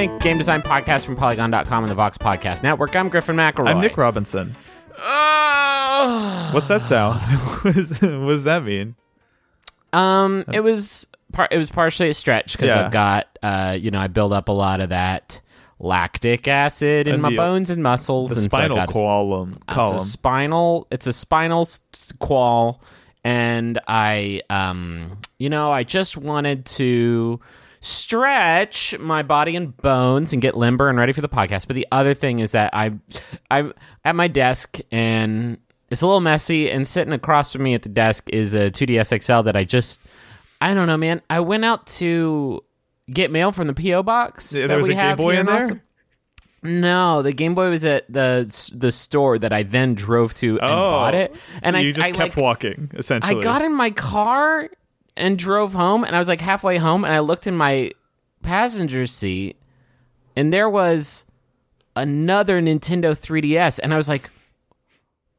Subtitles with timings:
[0.00, 2.96] Game design podcast from Polygon.com and the Vox Podcast Network.
[2.96, 3.66] I'm Griffin McElroy.
[3.66, 4.54] I'm Nick Robinson.
[4.98, 6.50] Oh.
[6.54, 7.20] What's that sound?
[7.62, 8.94] what, is, what does that mean?
[9.92, 12.86] Um, it was par- it was partially a stretch because Yeah.
[12.86, 15.42] I've got uh, you know, I build up a lot of that
[15.78, 18.88] lactic acid in And my the- bones and muscles, The and so I spinal got
[18.88, 19.50] a- column.
[19.56, 19.96] It's column.
[19.96, 20.86] a spinal.
[20.90, 22.80] It's a spinal s- s- qual,
[23.22, 27.38] and I, um, you know, I just wanted to
[27.80, 31.66] stretch my body and bones and get limber and ready for the podcast.
[31.66, 32.92] But the other thing is that I,
[33.50, 33.72] I'm
[34.04, 35.58] at my desk and
[35.90, 36.70] it's a little messy.
[36.70, 40.00] And sitting across from me at the desk is a 2DS XL that I just,
[40.60, 41.22] I don't know, man.
[41.30, 42.62] I went out to
[43.10, 44.52] get mail from the PO box.
[44.52, 45.82] Yeah, that there was we a Game have Boy in there?
[46.62, 50.70] No, the Game Boy was at the the store that I then drove to and
[50.70, 51.34] oh, bought it.
[51.62, 54.68] And so I you just I, kept like, walking, Essentially, I got in my car
[55.16, 57.92] and drove home, and I was like halfway home, and I looked in my
[58.42, 59.56] passenger seat,
[60.36, 61.24] and there was
[61.96, 64.30] another Nintendo 3DS, and I was like,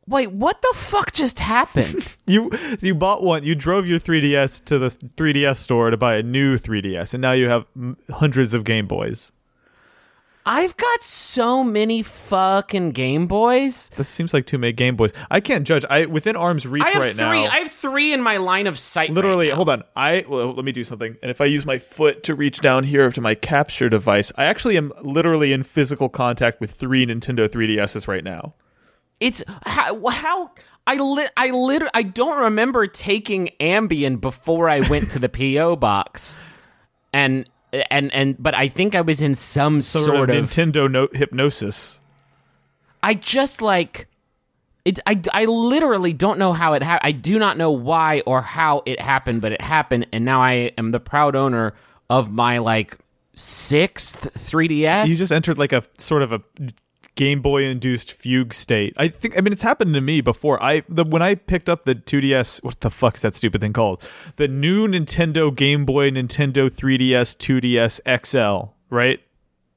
[0.07, 3.43] "Wait, what the fuck just happened?" You you bought one.
[3.43, 7.33] You drove your 3DS to the 3DS store to buy a new 3DS, and now
[7.33, 7.65] you have
[8.09, 9.33] hundreds of Game Boys.
[10.45, 13.89] I've got so many fucking Game Boys.
[13.95, 15.11] This seems like too many Game Boys.
[15.29, 15.85] I can't judge.
[15.89, 17.43] I within arm's reach I have right three.
[17.43, 17.49] now.
[17.51, 19.09] I have three in my line of sight.
[19.09, 19.55] right Literally, now.
[19.55, 19.83] hold on.
[19.95, 21.15] I well, let me do something.
[21.21, 24.45] And if I use my foot to reach down here to my capture device, I
[24.45, 28.55] actually am literally in physical contact with three Nintendo 3DSs right now.
[29.19, 30.51] It's how, how
[30.87, 35.75] I lit I lit I don't remember taking Ambien before I went to the PO
[35.75, 36.35] box,
[37.13, 37.47] and
[37.89, 41.07] and and but I think I was in some Sort, sort, of, of, Nintendo no-
[41.11, 41.99] hypnosis.
[43.03, 44.07] I just like
[44.85, 44.99] it.
[45.05, 47.07] I I literally don't know how it happened.
[47.07, 50.71] I do not know why or how it happened, but it happened, and now I
[50.77, 51.73] am the proud owner
[52.09, 52.97] of my like
[53.33, 55.07] sixth 3ds.
[55.07, 56.41] You just entered like a sort of a
[57.15, 58.93] Game Boy induced fugue state.
[58.97, 59.37] I think.
[59.37, 60.61] I mean, it's happened to me before.
[60.63, 62.63] I the when I picked up the 2DS.
[62.63, 64.01] What the fuck's that stupid thing called?
[64.37, 68.71] The new Nintendo Game Boy, Nintendo 3DS, 2DS XL.
[68.89, 69.19] Right.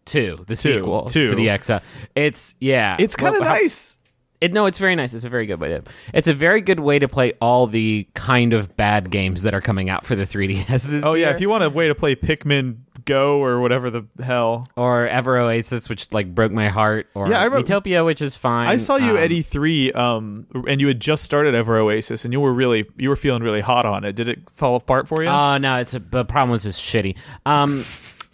[0.05, 1.27] two the Two, sequel two.
[1.27, 1.77] to the XL.
[2.15, 3.97] It's yeah, It's kind of Well, nice.
[4.41, 5.15] It, no, it's very nice.
[5.15, 5.83] It's a very good way to.
[6.13, 9.61] It's a very good way to play all the kind of bad games that are
[9.63, 10.67] coming out for the 3DS.
[10.67, 11.35] this Oh yeah, year.
[11.35, 14.67] if you want a way to play Pikmin Go or whatever the hell.
[14.77, 18.37] or Ever Oasis, which like broke my heart, or Yeah, I remember- Miitopia, which is
[18.37, 18.69] fine.
[18.69, 22.33] I saw you Um, at E3, um, and you had just started Ever Oasis, and
[22.33, 24.15] you were really you were feeling really hot on it.
[24.15, 25.29] Did it fall apart for you?
[25.29, 27.17] Oh no, it's a, the problem was it's shitty.
[27.47, 27.85] Um,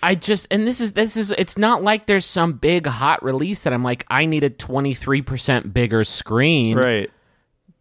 [0.03, 3.65] I just and this is this is it's not like there's some big hot release
[3.65, 7.11] that I'm like I need a 23 percent bigger screen right.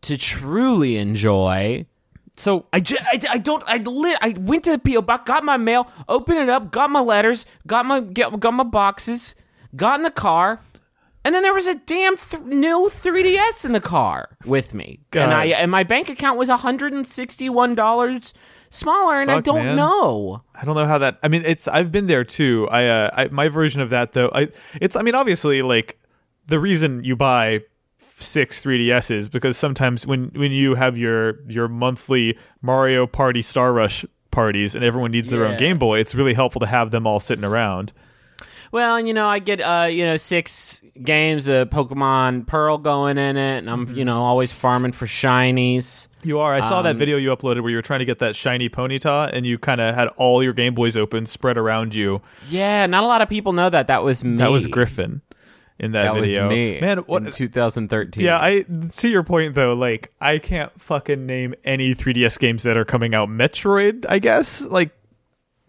[0.02, 1.86] to truly enjoy.
[2.40, 5.44] So I, ju- I, I don't I lit I went to the PO box, got
[5.44, 9.36] my mail, opened it up, got my letters, got my get, got my boxes,
[9.76, 10.62] got in the car,
[11.26, 15.34] and then there was a damn th- new 3ds in the car with me, and
[15.34, 18.34] I and my bank account was 161 dollars
[18.70, 19.76] smaller, and I don't man.
[19.76, 20.42] know.
[20.56, 21.20] I don't know how that.
[21.22, 22.70] I mean, it's I've been there too.
[22.72, 24.32] I, uh, I my version of that though.
[24.34, 24.48] I
[24.80, 26.00] it's I mean obviously like
[26.48, 27.64] the reason you buy
[28.19, 33.74] six 3ds is because sometimes when when you have your your monthly Mario Party Star
[33.74, 37.07] Rush parties and everyone needs their own Game Boy, it's really helpful to have them
[37.07, 37.91] all sitting around.
[38.72, 43.35] Well, you know, I get uh, you know, six games of Pokemon Pearl going in
[43.35, 46.07] it, and I'm you know always farming for shinies.
[46.22, 46.53] You are.
[46.53, 48.69] I saw that Um, video you uploaded where you were trying to get that shiny
[48.69, 52.22] Ponyta, and you kind of had all your Game Boys open, spread around you.
[52.50, 53.88] Yeah, not a lot of people know that.
[53.88, 54.38] That was me.
[54.38, 55.22] That was Griffin
[55.80, 56.48] in that, That video.
[56.48, 56.80] was me.
[56.82, 57.24] Man, what?
[57.24, 58.24] in 2013.
[58.24, 59.74] Yeah, I to your point though.
[59.74, 63.30] Like, I can't fucking name any 3DS games that are coming out.
[63.30, 64.66] Metroid, I guess.
[64.66, 64.92] Like,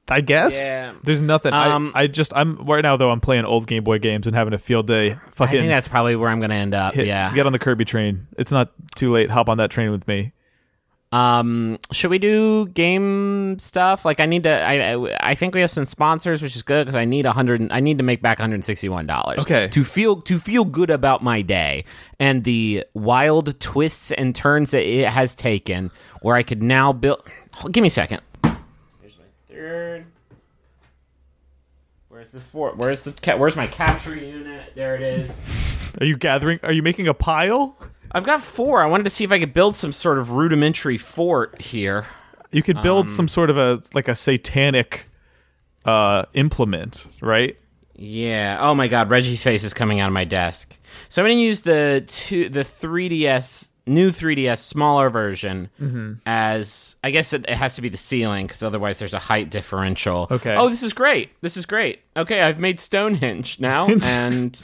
[0.09, 0.59] I guess.
[0.67, 0.95] Yeah.
[1.05, 1.53] There's nothing.
[1.55, 3.11] Um, I, I just I'm right now though.
[3.11, 5.13] I'm playing old Game Boy games and having a field day.
[5.13, 6.95] I Fucking think that's probably where I'm going to end up.
[6.95, 7.33] hit- yeah.
[7.33, 8.27] get on the Kirby train.
[8.37, 9.31] It's not too late.
[9.31, 10.33] Hop on that train with me.
[11.13, 14.05] Um, should we do game stuff?
[14.05, 14.51] Like, I need to.
[14.51, 17.33] I I, I think we have some sponsors, which is good because I need a
[17.33, 17.73] hundred.
[17.73, 19.41] I need to make back 161 dollars.
[19.41, 19.67] Okay.
[19.69, 21.85] To feel to feel good about my day
[22.21, 25.91] and the wild twists and turns that it has taken,
[26.23, 27.23] where I could now build.
[27.73, 28.21] Give me a second.
[28.45, 30.07] Here's my third.
[32.09, 32.77] Where's the fourth?
[32.77, 34.75] Where's the ca- Where's my capture unit?
[34.77, 35.45] There it is.
[36.01, 36.61] Are you gathering?
[36.63, 37.77] Are you making a pile?
[38.13, 38.83] I've got four.
[38.83, 42.07] I wanted to see if I could build some sort of rudimentary fort here.
[42.53, 45.07] You could build Um, some sort of a like a satanic
[45.85, 47.57] uh implement, right?
[47.95, 48.59] Yeah.
[48.61, 50.77] Oh my God, Reggie's face is coming out of my desk.
[51.09, 56.13] So I'm going to use the two, the 3DS new 3DS smaller version Mm-hmm.
[56.27, 59.51] as I guess it, it has to be the ceiling because otherwise there's a height
[59.51, 60.29] differential.
[60.31, 60.55] Okay.
[60.57, 61.31] Oh, this is great.
[61.41, 62.01] This is great.
[62.17, 64.61] Okay, I've made Stonehenge now, and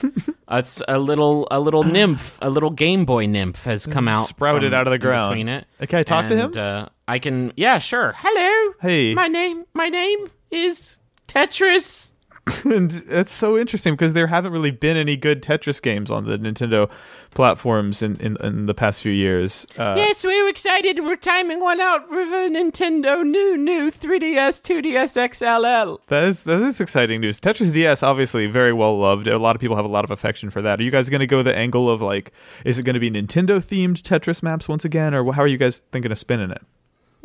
[0.50, 4.72] it's a little a little nymph, a little Game Boy nymph has come out, Sprouted
[4.74, 5.30] out of the ground.
[5.30, 5.66] Between it.
[5.82, 6.52] Okay, talk to him?
[6.56, 7.52] Uh, I can.
[7.56, 8.14] Yeah, sure.
[8.16, 8.74] Hello.
[8.80, 9.14] Hey.
[9.14, 9.64] My name.
[9.74, 12.12] My name is Tetris.
[12.64, 16.38] and that's so interesting because there haven't really been any good Tetris games on the
[16.38, 16.88] Nintendo
[17.34, 19.66] platforms in, in, in the past few years.
[19.76, 21.00] Uh, Yes, we were excited.
[21.00, 25.98] We're timing one out with a Nintendo new, new 3DS, 2DS XLL.
[26.06, 27.40] That is that is exciting news.
[27.40, 29.26] Tetris DS obviously very well loved.
[29.26, 30.78] A lot of people have a lot of affection for that.
[30.78, 32.32] Are you guys going to go the angle of like,
[32.64, 35.58] is it going to be Nintendo themed Tetris maps once again, or how are you
[35.58, 36.62] guys thinking of spinning it?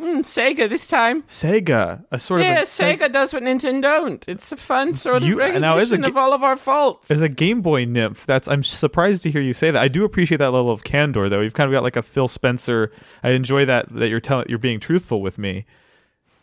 [0.02, 1.22] Mm, Sega this time.
[1.22, 4.28] Sega, a sort Yeah, of a, Sega does what Nintendo don't.
[4.28, 7.10] It's a fun sort of You- a recognition ga- of all of our faults.
[7.10, 9.80] As a Game Boy nymph, that's I'm surprised to hear you say that.
[9.80, 11.40] I do appreciate that level of candor, though.
[11.40, 12.90] You've kind of got like a Phil Spencer.
[13.22, 15.66] I enjoy that that you're telling you're being truthful with me.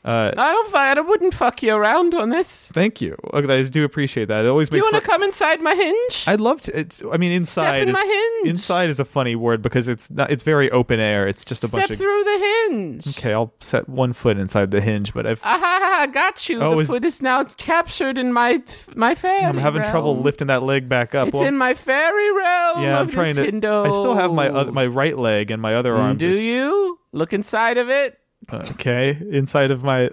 [0.06, 0.76] Uh, I don't.
[0.76, 2.70] I wouldn't fuck you around on this.
[2.74, 3.18] thank you.
[3.34, 4.46] Okay, I do appreciate that.
[4.46, 6.26] It always Do you want to come inside my hinge?
[6.26, 6.80] I'd love to.
[6.80, 7.02] It's.
[7.12, 7.64] I mean, inside.
[7.64, 8.50] Step in is, my hinge.
[8.50, 10.32] Inside is a funny word because it's not.
[10.32, 11.28] It's very open air.
[11.28, 11.98] It's just a Step bunch of.
[11.98, 13.18] through the hinge.
[13.18, 16.62] Okay, I'll set one foot inside the hinge, but if Ah, ha, ha, got you.
[16.62, 18.64] Oh, the is- foot is now captured in my
[18.96, 22.32] my fairy I'm having trouble lifting that leg back up, It's well, in my fairy
[22.32, 23.84] realm yeah, I'm of trying Nintendo.
[23.84, 23.90] to.
[23.90, 26.16] I still have my other, my right leg and my other arm.
[26.16, 28.18] Do just- you look inside of it?
[28.72, 30.10] Okay, inside of my.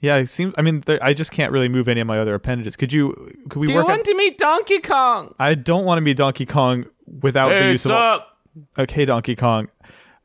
[0.00, 0.54] Yeah, it seems.
[0.56, 2.76] I mean, there, I just can't really move any of my other appendages.
[2.76, 3.12] Could you?
[3.48, 5.34] Could we Do you want on, to meet Donkey Kong?
[5.38, 6.86] I don't want to be Donkey Kong
[7.20, 7.92] without the use of.
[7.92, 8.38] up?
[8.78, 9.68] Okay, Donkey Kong.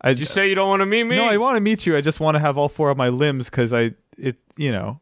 [0.02, 1.16] I You say you don't want to meet me?
[1.16, 1.98] no, I want to meet you.
[1.98, 5.00] I just want to have all four of my limbs because I it you know,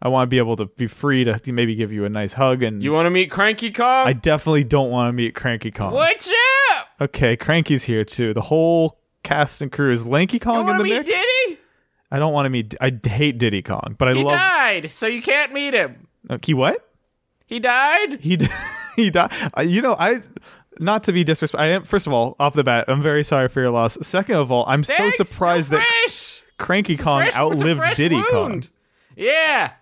[0.00, 2.62] I want to be able to be free to maybe give you a nice hug
[2.62, 2.82] and.
[2.82, 4.06] you want to meet Cranky Kong?
[4.06, 5.92] I definitely don't want to meet Cranky Kong.
[5.92, 6.30] What's
[6.70, 6.88] up?
[7.00, 8.32] Okay, Cranky's here too.
[8.32, 11.10] The whole cast and crew is Lanky You Kong in the to meet mix.
[11.10, 11.58] Diddy?
[12.10, 12.74] I don't want to meet.
[12.80, 14.32] I hate Diddy Kong, but I He love.
[14.34, 16.06] He died, so you can't meet him.
[16.28, 16.88] Uh, he what?
[17.46, 18.20] He died.
[18.20, 18.48] He d-
[18.96, 19.30] he died.
[19.56, 20.22] Uh, you know, I
[20.78, 21.64] not to be disrespectful.
[21.64, 22.84] I am first of all off the bat.
[22.88, 23.96] I'm very sorry for your loss.
[24.02, 26.42] Second of all, I'm Thanks, so surprised so that.
[26.58, 28.64] Cranky It's Kong fresh- outlived Diddy Kong.
[29.16, 29.72] Yeah.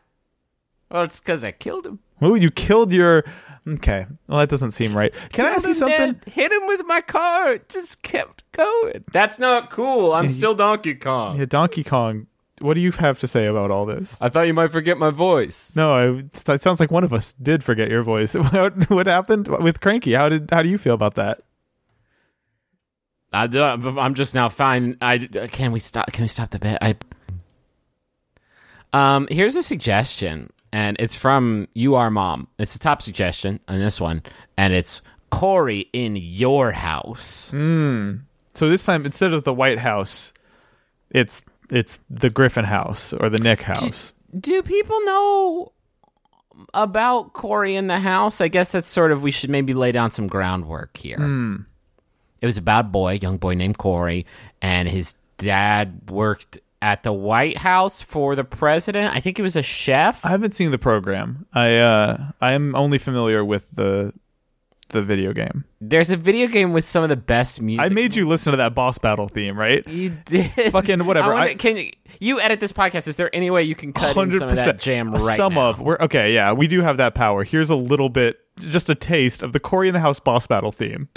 [0.90, 1.98] Well, it's because I killed him.
[2.20, 3.24] Oh, you killed your.
[3.66, 5.14] Okay, well that doesn't seem right.
[5.32, 6.12] Can I ask you something?
[6.12, 6.24] dead.
[6.26, 7.54] Hit him with my car.
[7.54, 9.04] It just kept going.
[9.12, 10.12] That's not cool.
[10.12, 11.38] I'm still Donkey Kong.
[11.38, 12.26] Yeah, Donkey Kong.
[12.60, 14.20] What do you have to say about all this?
[14.20, 15.74] I thought you might forget my voice.
[15.74, 18.34] No, I, it sounds like one of us did forget your voice.
[18.54, 20.12] What, what happened with Cranky?
[20.12, 21.42] How did how do you feel about that?
[23.32, 24.96] I, am just now fine.
[25.00, 26.12] I can we stop?
[26.12, 26.78] Can we stop the bit?
[26.80, 26.96] I.
[28.92, 29.26] Um.
[29.30, 32.48] Here's a suggestion, and it's from you, our mom.
[32.58, 34.24] It's the top suggestion on this one,
[34.58, 37.52] and it's Corey in your house.
[37.52, 38.16] Hmm.
[38.54, 40.32] So this time instead of the White House,
[41.10, 44.12] it's it's the Griffin House or the Nick House.
[44.36, 45.72] Do people know
[46.74, 48.40] about Corey in the house?
[48.40, 51.18] I guess that's sort of we should maybe lay down some groundwork here.
[51.18, 51.56] Hmm.
[52.40, 54.26] It was a boy, young boy named Corey,
[54.60, 59.16] and his dad worked at the White House for the president.
[59.16, 60.22] I think he was a chef.
[60.22, 61.46] I haven't seen the program.
[61.54, 64.12] I uh I am only familiar with the
[64.90, 65.64] the video game.
[65.80, 67.84] There's a video game with some of the best music.
[67.84, 69.82] I made you listen to that boss battle theme, right?
[69.88, 70.50] You did.
[70.72, 71.32] Fucking whatever.
[71.32, 73.08] I wanna- I- can you, you edit this podcast?
[73.08, 75.70] Is there any way you can cut in some of that jam right Some now?
[75.70, 76.34] of we're okay.
[76.34, 77.44] Yeah, we do have that power.
[77.44, 80.70] Here's a little bit, just a taste of the Corey in the House boss battle
[80.70, 81.08] theme.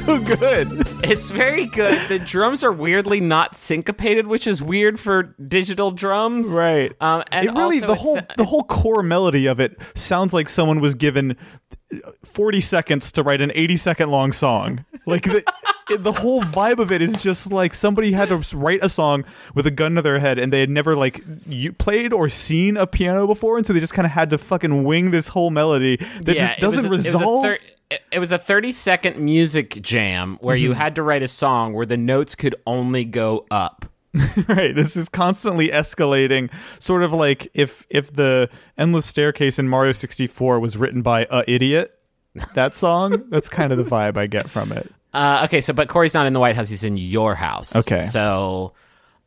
[0.00, 0.68] So good.
[1.04, 1.98] It's very good.
[2.08, 6.48] The drums are weirdly not syncopated, which is weird for digital drums.
[6.48, 6.92] Right.
[7.00, 10.48] Um, and it really also the whole the whole core melody of it sounds like
[10.48, 11.36] someone was given
[12.24, 14.84] 40 seconds to write an 80 second long song.
[15.06, 15.42] Like the
[15.98, 19.66] the whole vibe of it is just like somebody had to write a song with
[19.66, 22.86] a gun to their head and they had never like you played or seen a
[22.86, 25.96] piano before and so they just kind of had to fucking wing this whole melody
[26.22, 27.44] that just it was doesn't a- it was a resolve.
[27.44, 27.58] thir-
[28.10, 30.62] it- was a 30 second music jam where Mm-hmm.
[30.64, 33.86] you had to write a song where the notes could only go up.
[34.46, 38.46] right this is constantly escalating sort of like if if the
[38.76, 41.98] endless staircase in mario 64 was written by a idiot
[42.54, 45.88] that song that's kind of the vibe i get from it Uh, okay, so but
[45.88, 47.74] Corey's not in the White House; he's in your house.
[47.76, 48.00] Okay.
[48.02, 48.72] So,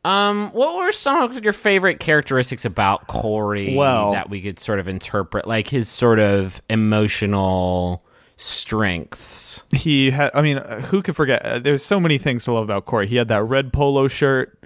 [0.04, 4.78] um, what were some of your favorite characteristics about Corey Well- that we could sort
[4.80, 8.04] of interpret, like his sort of emotional
[8.36, 9.64] strengths?
[9.72, 12.64] he had i mean uh, who could forget uh, there's so many things to love
[12.64, 13.06] about corey.
[13.06, 14.58] He had that red polo shirt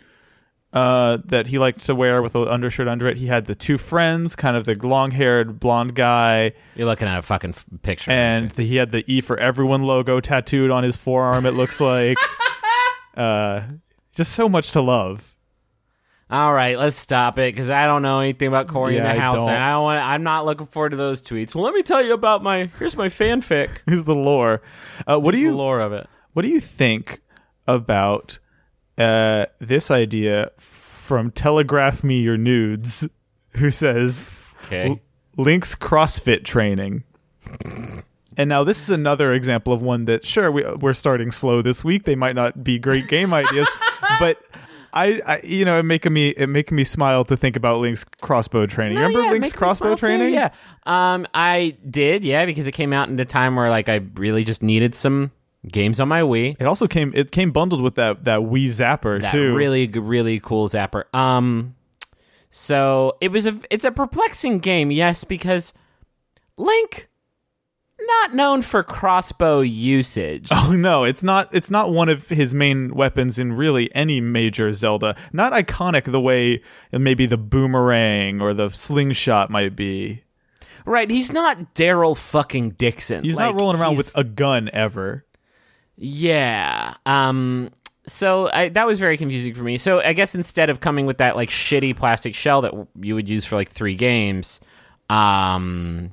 [0.72, 3.16] uh, that he liked to wear with an undershirt under it.
[3.16, 6.52] He had the two friends kind of the long-haired blonde guy.
[6.76, 9.82] You're looking at a fucking f- picture, and the, he had the e for everyone
[9.82, 12.18] logo tattooed on his forearm it looks like.
[13.16, 13.64] Uh,
[14.14, 15.36] just so much to love?
[16.30, 19.16] All right, let's stop it because I don't know anything about Corey in the I
[19.16, 19.48] house, don't.
[19.50, 20.00] and I don't want.
[20.04, 21.54] I'm not looking forward to those tweets.
[21.54, 22.70] Well, let me tell you about my.
[22.78, 23.78] Here's my fanfic.
[23.86, 24.62] here's the lore
[25.08, 26.08] uh, what do the you lore of it?
[26.32, 27.20] What do you think
[27.66, 28.38] about
[28.96, 33.08] uh, this idea from Telegraph Me Your Nudes,
[33.56, 35.00] who says Okay.
[35.36, 37.02] links CrossFit training?
[38.36, 41.82] And now this is another example of one that sure we, we're starting slow this
[41.82, 42.04] week.
[42.04, 43.68] They might not be great game ideas,
[44.20, 44.38] but
[44.92, 48.04] I, I you know it making me it making me smile to think about Link's
[48.04, 48.96] crossbow training.
[48.96, 50.32] No, Remember yeah, Link's crossbow too, training?
[50.34, 50.50] Yeah.
[50.86, 52.24] Um, I did.
[52.24, 55.32] Yeah, because it came out in a time where like I really just needed some
[55.68, 56.56] games on my Wii.
[56.58, 59.54] It also came it came bundled with that that Wii Zapper That too.
[59.54, 61.04] really really cool zapper.
[61.14, 61.74] Um,
[62.48, 64.90] so it was a it's a perplexing game.
[64.90, 65.74] Yes, because
[66.56, 67.09] Link
[68.06, 70.48] not known for crossbow usage.
[70.62, 74.72] Oh no, it's not it's not one of his main weapons in really any major
[74.72, 75.16] Zelda.
[75.32, 80.22] Not iconic the way maybe the boomerang or the slingshot might be.
[80.86, 83.24] Right, he's not Daryl fucking Dixon.
[83.24, 85.24] He's Like, not rolling around with a gun ever.
[85.96, 86.94] Yeah.
[87.06, 87.70] Um
[88.06, 89.76] so I, that was very confusing for me.
[89.78, 93.28] So I guess instead of coming with that like shitty plastic shell that you would
[93.28, 94.60] use for like 3 games,
[95.08, 96.12] um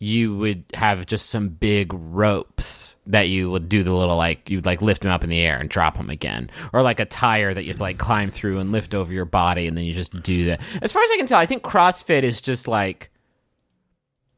[0.00, 4.64] you would have just some big ropes that you would do the little like you'd
[4.64, 7.52] like lift them up in the air and drop them again or like a tire
[7.52, 9.92] that you have to like climb through and lift over your body and then you
[9.92, 13.10] just do that as far as i can tell i think crossfit is just like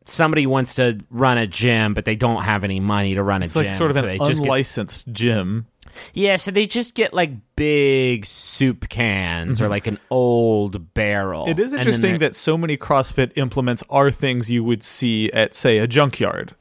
[0.07, 3.45] somebody wants to run a gym but they don't have any money to run a
[3.45, 5.67] It's gym like sort of so an just get unlicensed gym.
[6.14, 11.42] Yeah, so they just get like big soup cans or like an old barrel.
[11.42, 11.61] Mm-hmm.
[11.61, 15.78] It is interesting that so many CrossFit implements are things you would see at say
[15.78, 16.54] a junkyard.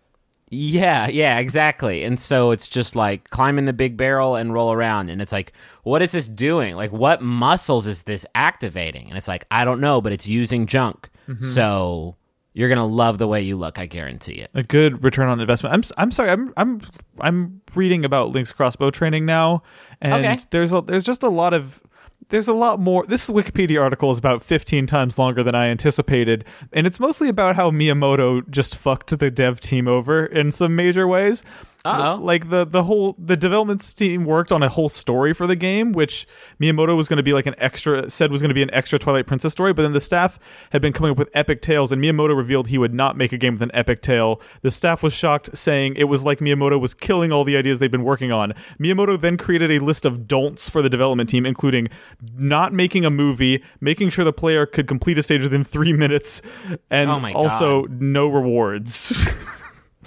[0.51, 2.03] Yeah, yeah, exactly.
[2.03, 5.09] And so it's just like climb in the big barrel and roll around.
[5.09, 6.75] And it's like, what is this doing?
[6.75, 9.09] Like, what muscles is this activating?
[9.09, 11.09] And it's like, I don't know, but it's using junk.
[11.27, 11.43] Mm-hmm.
[11.43, 12.15] So
[12.59, 13.79] you're going to love the way you look.
[13.79, 14.51] I guarantee it.
[14.53, 15.73] a good return on investment.
[15.73, 16.29] I'm I'm sorry.
[16.29, 16.81] I'm I'm
[17.21, 19.63] I'm reading about Link's crossbow training now,
[20.01, 20.37] and Okay.
[20.51, 21.81] there's a there's just a lot of
[22.29, 23.05] there's a lot more.
[23.07, 27.55] This Wikipedia article is about 15 times longer than I anticipated, and it's mostly about
[27.55, 31.43] how Miyamoto just fucked the dev team over in some major ways.
[31.85, 32.15] Uh-oh.
[32.15, 35.93] Like the the whole the development team worked on a whole story for the game,
[35.93, 36.27] which
[36.61, 38.99] Miyamoto was going to be like an extra said was going to be an extra
[38.99, 40.37] Twilight Princess story, but then the staff
[40.71, 43.37] had been coming up with epic tales, and Miyamoto revealed he would not make a
[43.37, 44.41] game with an epic tale.
[44.61, 47.89] The staff was shocked, saying it was like Miyamoto was killing all the ideas they've
[47.89, 48.53] been working on.
[48.77, 51.87] Miyamoto then created a list of don'ts for the development team, including
[52.35, 56.41] not making a movie, making sure the player could complete a stage within three minutes,
[56.89, 59.13] and Oh also no rewards.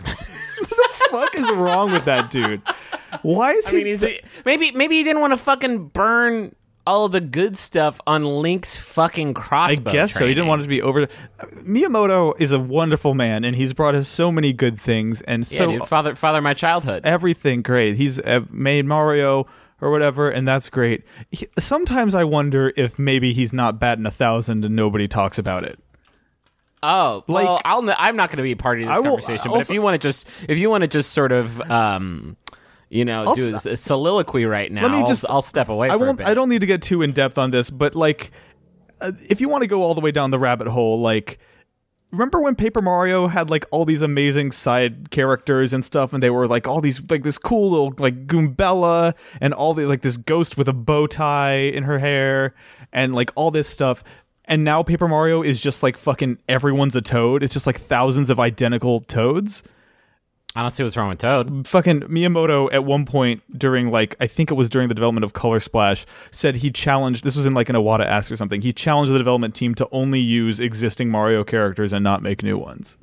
[1.12, 2.62] what the fuck is wrong with that dude?
[3.22, 3.76] Why is I he?
[3.78, 6.54] mean, is it, maybe, maybe he didn't want to fucking burn
[6.84, 9.72] all the good stuff on Link's fucking crossbow.
[9.72, 9.92] I crossbow.
[9.92, 10.26] guess so.
[10.26, 11.06] He didn't want it to be over.
[11.60, 15.58] Miyamoto is a wonderful man, and he's brought us so many good things, and Yeah,
[15.58, 17.04] so dude, father, father, my childhood.
[17.06, 17.96] everything great.
[17.96, 19.46] He's uh, made Mario
[19.80, 21.04] or whatever, and that's great.
[21.30, 25.64] He, sometimes I wonder if maybe he's not batting a thousand and nobody talks about
[25.64, 25.78] it.
[26.82, 29.50] Oh, Like- well, I'll, I'm not going to be a part of this will- conversation.
[29.52, 32.36] but if you want to just, if you want to just sort of, um,
[32.90, 35.88] you know, I'll do a soliloquy right now, Let me I'll, just- I'll step away.
[35.88, 36.20] I won't.
[36.20, 38.30] I don't need to get too in depth on this, but like,
[39.00, 41.38] uh, if you want to go all the way down the rabbit hole, like.
[42.10, 46.28] Remember when Paper Mario had like all these amazing side characters and stuff, and they
[46.28, 50.18] were like all these like this cool little like Goombella and all the like this
[50.18, 52.54] ghost with a bow tie in her hair
[52.92, 54.04] and like all this stuff.
[54.46, 57.42] And now Paper Mario is just like fucking everyone's a toad.
[57.42, 59.62] It's just like thousands of identical toads
[60.54, 61.66] I don't see what's wrong with Toad.
[61.66, 65.32] fucking Miyamoto at one point during like I think it was during the development of
[65.32, 68.60] Color Splash said he challenged this was in like an Iwata Asks or something.
[68.60, 72.58] He challenged the development team to only use existing Mario characters and not make new
[72.58, 72.98] ones.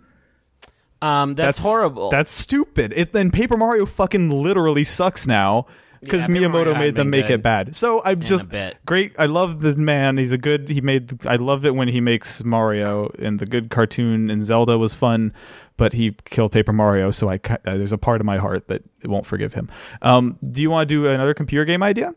[1.02, 2.10] Um, that's, horrible.
[2.10, 2.94] That's stupid.
[2.94, 5.66] It then Paper Mario fucking literally sucks now
[6.02, 7.76] because Yeah, Miyamoto made them make it bad.
[7.76, 8.50] So I'm just
[8.86, 9.16] great.
[9.20, 10.18] I love the man.
[10.18, 10.70] He's a good.
[10.70, 11.26] He made.
[11.26, 15.34] I love it when he makes Mario and the good cartoon and Zelda was fun.
[15.78, 18.84] but he killed Paper Mario, so I uh, there's a part of my heart that
[19.02, 19.70] it won't forgive him.
[20.02, 22.14] Um, do you want to do another computer game idea?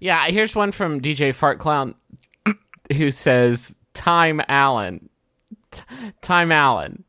[0.00, 1.94] Yeah, here's one from DJ Fart Clown
[2.96, 5.08] who says Time Allen.
[5.70, 5.82] T-
[6.22, 7.04] Time Allen.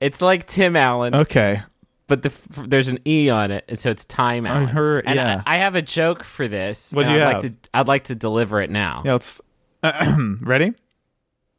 [0.00, 1.62] It's like Tim Allen, Okay.
[2.10, 4.66] But the, f- there's an E on it, and so it's Time Allen.
[4.66, 5.42] heard- and yeah.
[5.46, 6.92] I, I have a joke for this.
[6.92, 7.42] What do you I'd have?
[7.42, 9.02] Like to, I'd like to deliver it now.
[9.06, 9.40] Yeah, let's.
[10.42, 10.74] ready?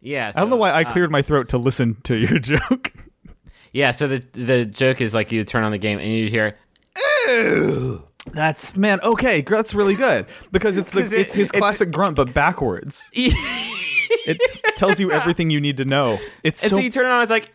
[0.01, 0.31] Yeah.
[0.36, 2.93] I don't know why I uh, cleared my throat to listen to your joke.
[3.72, 3.91] Yeah.
[3.91, 6.58] So the the joke is like you turn on the game and you hear.
[8.34, 9.00] That's man.
[9.01, 12.34] Okay, that's really good because it's the 'Cause it- it's his it's- classic grunt, but
[12.34, 13.10] backwards.
[14.25, 14.40] It
[14.78, 16.18] tells you everything you need to know.
[16.44, 17.50] It's And so, so you turn it on, it's like,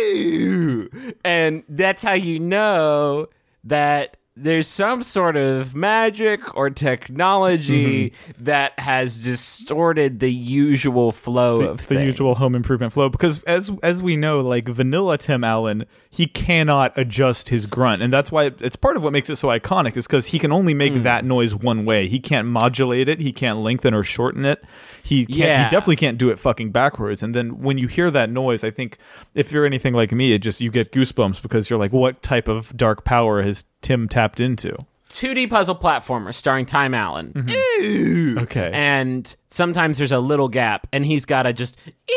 [0.00, 0.90] Ew!
[1.24, 3.28] and that's how you know
[3.64, 8.44] that there's some sort of magic or technology Mm-hmm.
[8.44, 12.06] that has distorted the usual flow the, of the things.
[12.06, 16.92] usual home improvement flow because as as we know like vanilla tim allen he cannot
[16.96, 20.06] adjust his grunt and that's why it's part of what makes it so iconic is
[20.06, 21.02] because he can only make Hmm.
[21.04, 24.62] that noise one way he can't modulate it he can't lengthen or shorten it
[25.02, 25.64] he can't Yeah.
[25.64, 28.70] he definitely can't do it fucking backwards and then when you hear that noise i
[28.70, 28.98] think
[29.34, 32.48] if you're anything like me it just you get goosebumps because you're like what type
[32.48, 34.74] of dark power has tim tapped into
[35.10, 37.32] 2D puzzle platformer starring Time Allen.
[37.34, 37.84] Mm-hmm.
[37.84, 38.38] Ew!
[38.44, 38.70] Okay.
[38.72, 41.78] And sometimes there's a little gap, and he's got to just,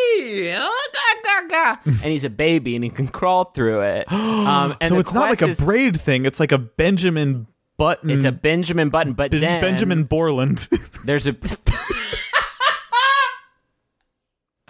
[1.86, 4.10] and he's a baby, and he can crawl through it.
[4.12, 8.24] Um, and so it's not like a braid thing it's like a benjamin button It's
[8.26, 10.68] a Benjamin Button, but Ben- then benjamin borland
[11.04, 11.36] there's a.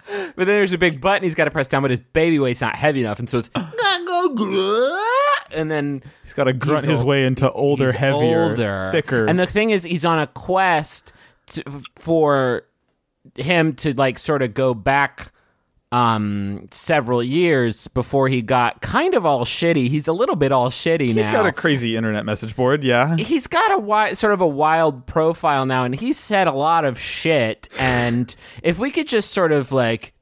[0.08, 2.60] But then there's a big button he's got to press down, but his baby weight's
[2.60, 3.50] not heavy enough, and so it's
[5.56, 8.88] and then He's got to grunt his ol- way into older, heavier, older.
[8.92, 9.26] thicker.
[9.26, 11.12] And the thing is, he's on a quest
[11.48, 11.62] to,
[11.96, 12.62] for
[13.36, 15.32] him to like sort of go back
[15.92, 19.88] um several years before he got kind of all shitty.
[19.88, 21.22] He's a little bit all shitty now.
[21.22, 22.82] he's got a crazy internet message board.
[22.82, 26.52] Yeah, he's got a wi- sort of a wild profile now, and he's said a
[26.52, 27.68] lot of shit.
[27.78, 30.12] And if we could just sort of like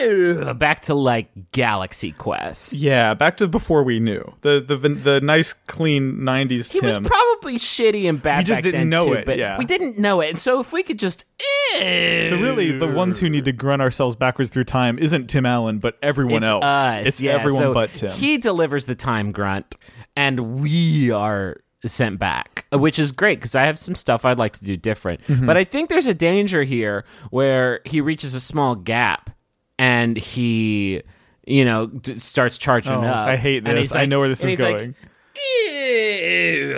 [0.00, 2.72] ew, back to like Galaxy Quest.
[2.74, 3.14] yeah.
[3.14, 8.08] Back to before we knew the the the nice, clean '90s He was probably shitty
[8.08, 8.38] and bad.
[8.38, 9.58] We just back didn't then, know too, it, But yeah.
[9.58, 12.26] we didn't know it, and so if we could just, ew.
[12.28, 15.78] so really, the ones who need to grunt ourselves backwards through time isn't Tim Allen,
[15.78, 16.64] but everyone it's else.
[16.64, 17.06] us.
[17.06, 17.32] it's yeah.
[17.32, 18.10] everyone So but Tim.
[18.10, 19.74] He delivers the time grunt,
[20.16, 24.52] and we are sent back, which is great because I have some stuff I'd like
[24.58, 25.20] to do different.
[25.26, 25.46] Mm-hmm.
[25.46, 29.30] But I think there's a danger here where he reaches a small gap
[29.78, 31.02] and he,
[31.46, 33.28] you know, d- starts charging Oh, up.
[33.28, 33.90] I hate And this.
[33.90, 34.94] he's I know where this is he's like, going.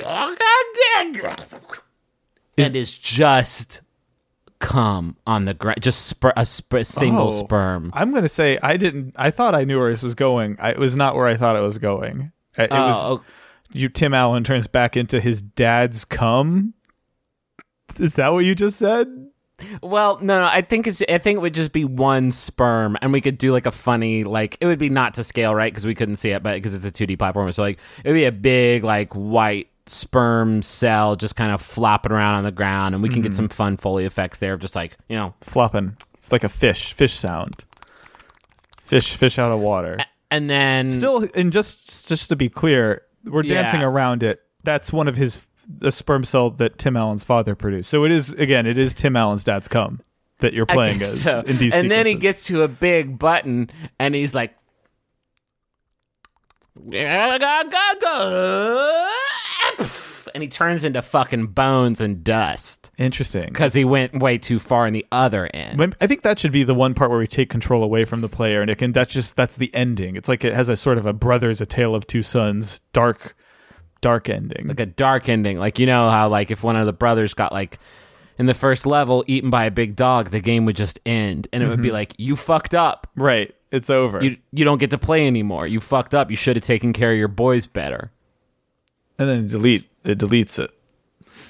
[0.06, 0.36] Oh,
[1.22, 1.80] God,
[2.56, 3.80] and is just
[4.60, 7.90] come on the ground, just sper- a, sper- a single Oh, sperm.
[7.92, 9.14] I'm gonna say I didn't.
[9.16, 10.56] I thought I knew where this was going.
[10.60, 12.32] I, it was not where I thought it was going.
[12.56, 13.22] It Oh, was oh,
[13.72, 13.88] you.
[13.88, 16.74] Tim Allen turns back into his dad's cum.
[17.98, 19.08] Is that what you just said?
[19.82, 20.46] Well, no, no.
[20.46, 21.02] I think it's.
[21.08, 24.24] I think it would just be one sperm, and we could do like a funny,
[24.24, 25.72] like it would be not to scale, right?
[25.72, 28.14] Because we couldn't see it, but because it's a 2D platform, so like it would
[28.14, 32.94] be a big, like white sperm cell just kind of flopping around on the ground,
[32.94, 33.36] and we can get mm-hmm.
[33.36, 36.92] some fun foley effects there of just like you know, Flopping It's like a fish.
[36.92, 37.64] Fish sound.
[38.80, 39.14] Fish.
[39.16, 39.98] Fish out of water.
[40.30, 43.62] and then Still, and just just to be clear, we're Yeah.
[43.62, 44.40] dancing around it.
[44.62, 45.38] That's one of his
[45.68, 47.90] the sperm cell that Tim Allen's father produced.
[47.90, 50.00] So it is again, it is Tim Allen's dad's cum
[50.38, 51.40] that you're playing as so.
[51.40, 54.54] in these and then he gets to a big button and he's like
[60.34, 63.46] and he turns into fucking bones and dust interesting.
[63.46, 66.64] because he went way too far in the other end I think that should be
[66.64, 68.92] the one part where we take control away from the player, and it can.
[68.92, 70.16] That's just that's the ending.
[70.16, 73.36] It's like it has a sort of a brothers, a tale of two sons, dark,
[74.04, 74.68] dark ending.
[74.68, 77.52] like a dark ending like you know how like if one of the brothers got
[77.52, 77.78] like
[78.38, 81.62] in the first level eaten by a big dog the game would just end and
[81.62, 81.94] it would be Mm-hmm.
[81.94, 84.22] like you fucked up right, it's over.
[84.24, 87.12] you you don't get to play anymore you fucked up you should have taken care
[87.12, 88.10] of your boys better
[89.18, 90.70] and then delete it deletes it.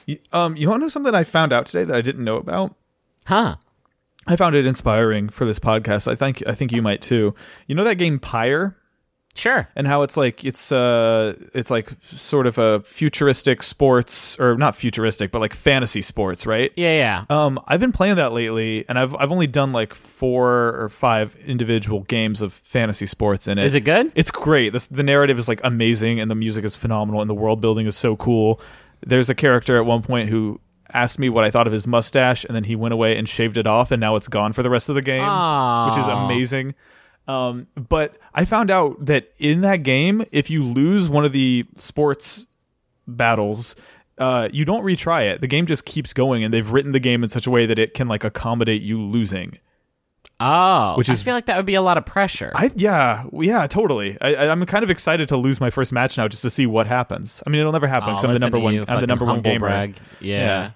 [0.06, 2.36] You- Um, you want to know something I found out today that I didn't know
[2.36, 2.74] about?
[3.26, 3.56] huh
[4.26, 6.10] I found it inspiring for this podcast.
[6.10, 7.34] I think I think you might too.
[7.66, 8.74] You know that game Pyre?
[9.34, 9.68] Sure.
[9.76, 14.76] And how it's like it's uh it's like sort of a futuristic sports or not
[14.76, 16.72] futuristic but like fantasy sports right?
[16.76, 17.36] Yeah yeah.
[17.44, 21.36] Um i've been playing that lately and i've i've only done like four or five
[21.46, 23.64] individual games of fantasy sports in it.
[23.64, 24.12] Is it good?
[24.14, 24.72] it's great.
[24.72, 27.86] This the narrative is like amazing and the music is phenomenal and the world building
[27.86, 28.60] is so cool.
[29.06, 30.60] There's a character at one point who
[30.92, 33.56] asked me what i thought of his mustache and then he went away and shaved
[33.56, 35.24] it off and now it's gone for the rest of the game
[35.88, 36.72] which is amazing
[37.26, 41.64] Um, but I found out that in that game, if you lose one of the
[41.78, 42.46] sports
[43.06, 43.74] battles,
[44.18, 45.40] uh, you don't retry it.
[45.40, 47.78] The game just keeps going, and they've written the game in such a way that
[47.78, 49.58] it can like accommodate you losing.
[50.40, 52.50] Oh, Which I is- feel like that would be a lot of pressure.
[52.54, 54.18] I yeah yeah totally.
[54.20, 56.66] I, I- I'm kind of excited to lose my first match now just to see
[56.66, 57.42] what happens.
[57.46, 58.10] I mean, it'll never happen.
[58.10, 58.74] Oh, 'cause I'm the number one.
[58.88, 59.66] I'm the number one humble gamer.
[59.68, 59.96] brag.
[60.20, 60.70] Yeah.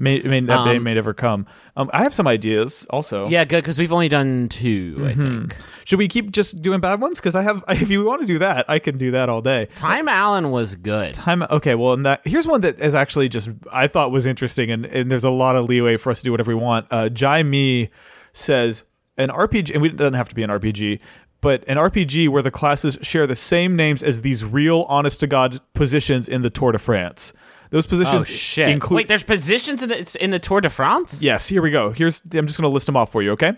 [0.00, 1.46] May, may, that day Um, may never come.
[1.76, 3.28] Um, I have some ideas also.
[3.28, 5.04] Yeah, good because we've only done 2 Mm-hmm.
[5.06, 5.56] I think.
[5.84, 7.20] Should we keep just doing bad ones?
[7.20, 7.62] Because I have.
[7.68, 9.68] If you want to do that, I can do that all day.
[9.76, 11.12] Time Allen was good.
[11.14, 11.42] Time.
[11.42, 11.74] Okay.
[11.74, 15.10] Well, and that here's one that is actually just I thought was interesting, and, and
[15.10, 16.86] there's a lot of leeway for us to do whatever we want.
[16.90, 17.90] Uh, Jai Me
[18.32, 18.84] says
[19.18, 20.98] an RPG, and we it doesn't have to be an RPG,
[21.42, 25.26] but an RPG where the classes share the same names as these real, honest to
[25.26, 27.32] god positions in the Tour de France.
[27.70, 28.68] Those positions Oh shit!
[28.68, 28.96] include.
[28.96, 31.22] Wait, there's positions in the it's in the Tour de France.
[31.22, 31.90] Yes, here we go.
[31.90, 33.52] Here's I'm just going to list them off for you, okay?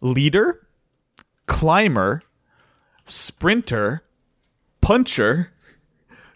[0.00, 0.66] Leader,
[1.46, 2.22] climber,
[3.06, 4.02] sprinter,
[4.80, 5.50] puncher,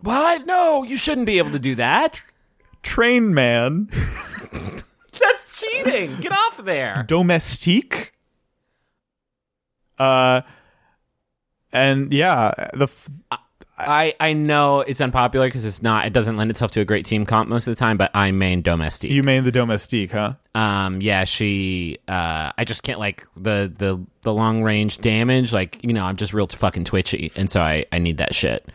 [0.02, 0.44] What?
[0.46, 2.22] No, you shouldn't be able to do that.
[2.82, 3.88] train man,
[5.20, 6.16] That's cheating.
[6.20, 7.04] Get off there.
[7.06, 8.12] domestique.
[9.98, 10.42] Uh
[11.72, 13.08] and yeah, the f-
[13.88, 16.06] I I know it's unpopular because it's not.
[16.06, 17.96] It doesn't lend itself to a great team comp most of the time.
[17.96, 19.10] But I main domestique.
[19.10, 20.34] you main the domestique, huh?
[20.54, 25.78] um yeah she uh i just can't like the the the long range damage like
[25.82, 28.68] you know i'm just real fucking twitchy and so i i need that shit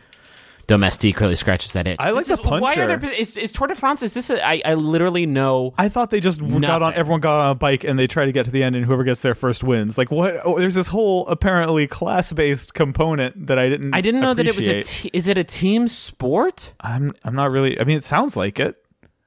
[0.68, 1.96] domestique really scratches that itch.
[1.98, 4.30] I like This the is- why are there is, is tour de france is this
[4.30, 7.54] a, I, I literally know I thought they just got on everyone got on a
[7.56, 9.98] bike and they try to get to the end and whoever gets there first wins.
[9.98, 14.34] Like what oh, there's this whole apparently class-based component that I didn't i didn't know
[14.34, 15.14] that it was a appreciate.
[15.14, 16.74] is it a team sport?
[16.80, 17.80] I'm I'm not really.
[17.80, 18.76] I mean, it sounds like it.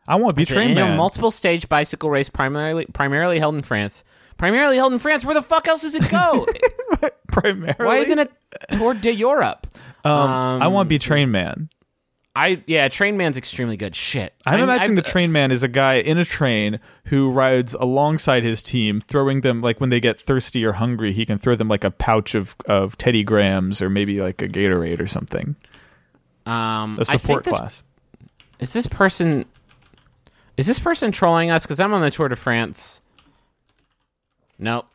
[0.07, 3.63] I want to be It's trained annual multiple stage bicycle race primarily primarily held in
[3.63, 4.03] france.
[4.37, 5.25] Primarily held in france.
[5.25, 6.45] Where the fuck else does it go?
[7.27, 8.31] Primarily, why isn't it
[8.71, 9.65] tour de europe
[10.03, 11.69] Um, I want to be this train man.
[12.33, 13.93] I yeah, Train Man's extremely good.
[13.93, 17.73] Shit, I'm, imagining I- the train man is a guy in a train who rides
[17.73, 21.55] alongside his team, throwing them like when they get thirsty or hungry, he can throw
[21.55, 25.57] them like a pouch of of Teddy Grahams or maybe like a Gatorade or something.
[26.45, 27.83] Um, A I think support this, class.
[28.59, 29.45] Is this person?
[30.55, 31.63] Is this person trolling us?
[31.63, 33.01] Because I'm on the Tour de France.
[34.57, 34.87] Nope.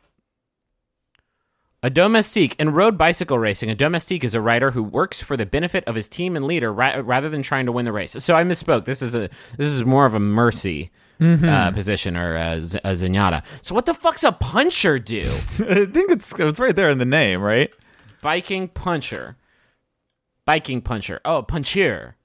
[1.87, 3.69] A domestique in road bicycle racing.
[3.69, 6.73] A domestique is a rider who works for the benefit of his team and leader
[6.73, 8.11] ra- rather than trying to win the race.
[8.11, 8.83] So I misspoke.
[8.83, 12.89] This is a this is more of a mercy uh, position or a, z- a
[12.91, 13.41] zenyatta.
[13.61, 15.21] So what the fuck's a puncher do?
[15.59, 17.69] I think it's it's right there in the name, right?
[18.21, 19.37] Biking puncher.
[20.43, 21.21] Biking puncher.
[21.23, 22.16] Oh, puncher.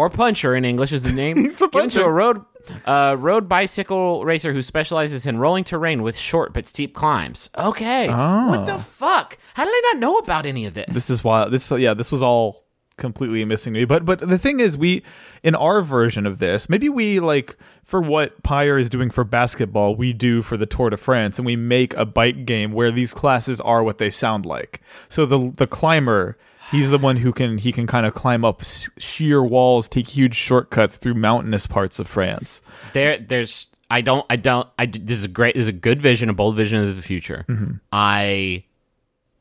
[0.00, 2.42] Or puncher in English is the name It's a given to a road
[2.86, 7.50] uh, road bicycle racer who specializes in rolling terrain with short but steep climbs.
[7.58, 8.08] Okay.
[8.08, 9.36] What the fuck?
[9.52, 10.86] How did I not know about any of this?
[10.88, 10.92] Ah.
[10.94, 11.52] This is wild.
[11.52, 12.64] This yeah, this was all
[12.96, 13.84] completely missing to me.
[13.84, 15.02] But but the thing is, we
[15.42, 19.96] in our version of this, maybe we like for what Pyre is doing for basketball,
[19.96, 23.12] we do for the Tour de France, and we make a bike game where these
[23.12, 24.80] classes are what they sound like.
[25.10, 26.38] So the the climber.
[26.70, 28.62] He's the one who can he can kind of climb up
[28.98, 32.62] sheer walls, take huge shortcuts through mountainous parts of France.
[32.92, 36.00] there there's I don't I don't I this is a great this is a good
[36.00, 37.44] vision a bold vision of the future.
[37.48, 37.74] Mm-hmm.
[37.92, 38.64] I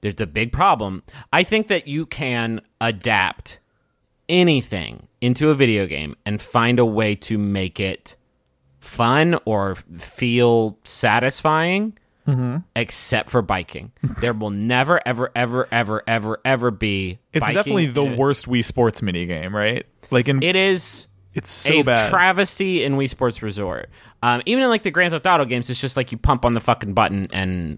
[0.02, 1.04] there's a big problem.
[1.32, 3.60] I think that you can adapt
[4.28, 8.16] anything into a video game and find a way to make it
[8.80, 11.98] fun or feel satisfying.
[12.76, 17.20] Except for biking, there will never, ever, ever, ever, ever, ever be.
[17.34, 19.86] It's biking definitely the a- worst Wii Sports mini game, right?
[20.12, 22.10] Like in It is it's so a bad.
[22.10, 23.90] travesty in Wii Sports Resort.
[24.24, 26.54] Um, even in like the Grand Theft Auto games, it's just like you pump on
[26.54, 27.78] the fucking button and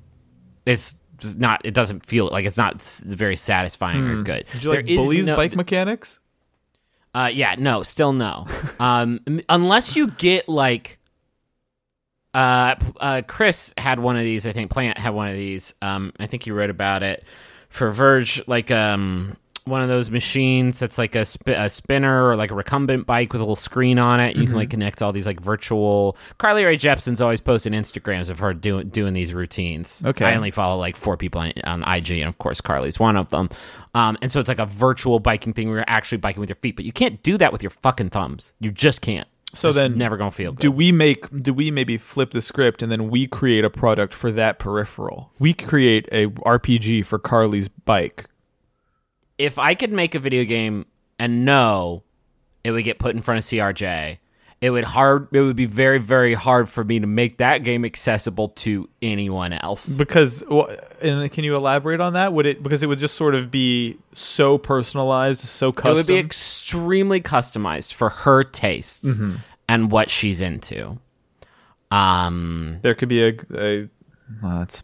[0.66, 0.96] it's
[1.36, 1.62] not.
[1.66, 4.46] It doesn't feel like it's not very satisfying or good.
[4.48, 4.54] Hmm.
[4.54, 6.20] Did you like There is Bully's no- bike mechanics?
[7.14, 8.46] Uh, yeah, no, still no.
[8.80, 10.98] um, unless you get like.
[12.34, 14.48] Uh, uh, Chris had one of these.
[14.48, 15.74] I think Plante had one of these.
[15.82, 17.24] Um, I think he wrote about it
[17.70, 22.36] for Verge, like um, one of those machines that's like a, sp- a spinner or
[22.36, 24.36] like a recumbent bike with a little screen on it.
[24.36, 26.18] You can like connect all these like virtual.
[26.38, 30.02] Carly Rae Jepsen's always posting Instagrams of her doing doing these routines.
[30.04, 30.26] Okay.
[30.26, 33.30] I only follow like four people on, on IG, and of course Carly's one of
[33.30, 33.50] them.
[33.94, 36.56] Um, and so it's like a virtual biking thing where you're actually biking with your
[36.56, 38.54] feet, but you can't do that with your fucking thumbs.
[38.60, 39.28] You just can't.
[39.54, 40.62] So Just then never gonna feel good.
[40.62, 44.14] Do we make do we maybe flip the script and then we create a product
[44.14, 45.32] for that peripheral?
[45.40, 48.28] We create a RPG for Carly's bike.
[49.38, 50.86] if I could make a video game
[51.20, 52.04] and know
[52.64, 54.20] it would get put in front of CRJ
[54.62, 57.84] it would hard it would be very very hard for me to make that game
[57.84, 59.98] accessible to anyone else.
[59.98, 60.70] Because, well,
[61.02, 62.32] and can you elaborate on that?
[62.32, 65.92] Would it because it would just sort of be so personalized, so custom?
[65.92, 66.18] It would be
[66.74, 69.36] extremely customized for her tastes Mm-hmm.
[69.68, 70.98] and what she's into.
[71.90, 73.34] Um, there could be a.
[73.56, 73.90] a
[74.42, 74.84] well, that's.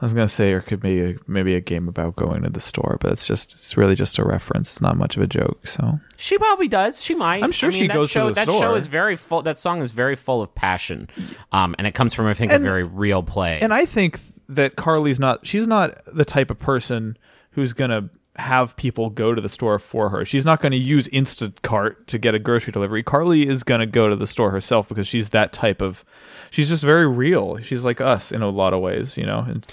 [0.00, 2.60] I was gonna say, or could be a, maybe a game about going to the
[2.60, 4.68] store, but it's just it's really just a reference.
[4.70, 5.66] It's not much of a joke.
[5.66, 7.02] So she probably does.
[7.02, 7.42] She might.
[7.42, 9.42] I'm sure I mean, she that goes to show, the That show is very full.
[9.42, 11.08] That song is very full of passion,
[11.50, 13.60] um, and it comes from I think a very real place.
[13.60, 17.18] And I think that Carly's not she's not the type of person
[17.52, 20.24] who's going to have people go to the store for her.
[20.24, 23.02] She's not going to use Instacart to get a grocery delivery.
[23.02, 26.04] Carly is going to go to the store herself because she's that type of
[26.50, 27.58] she's just very real.
[27.58, 29.40] She's like us in a lot of ways, you know.
[29.40, 29.66] And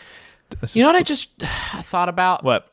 [0.74, 2.44] you know what I just thought about?
[2.44, 2.70] what?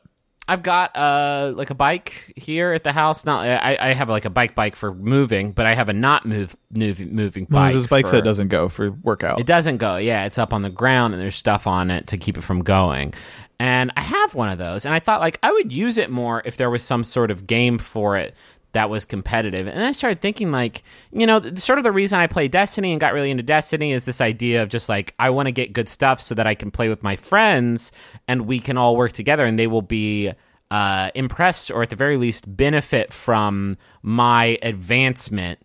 [0.47, 3.25] I've got uh like a bike here at the house.
[3.25, 6.25] Not I, I have like a bike bike for moving, but I have a not
[6.25, 7.73] move, move moving bike.
[7.73, 9.39] There's bikes for- that doesn't go for workout.
[9.39, 9.95] It doesn't go.
[9.97, 12.61] Yeah, it's up on the ground and there's stuff on it to keep it from
[12.61, 13.13] going.
[13.59, 16.41] And I have one of those, and I thought like I would use it more
[16.43, 18.35] if there was some sort of game for it
[18.73, 19.67] that was competitive.
[19.67, 22.99] And I started thinking like, you know, sort of the reason I play Destiny and
[22.99, 25.87] got really into Destiny is this idea of just like I want to get good
[25.87, 27.91] stuff so that I can play with my friends
[28.27, 30.31] and we can all work together and they will be
[30.71, 35.59] uh, impressed or at the very least benefit from my advancement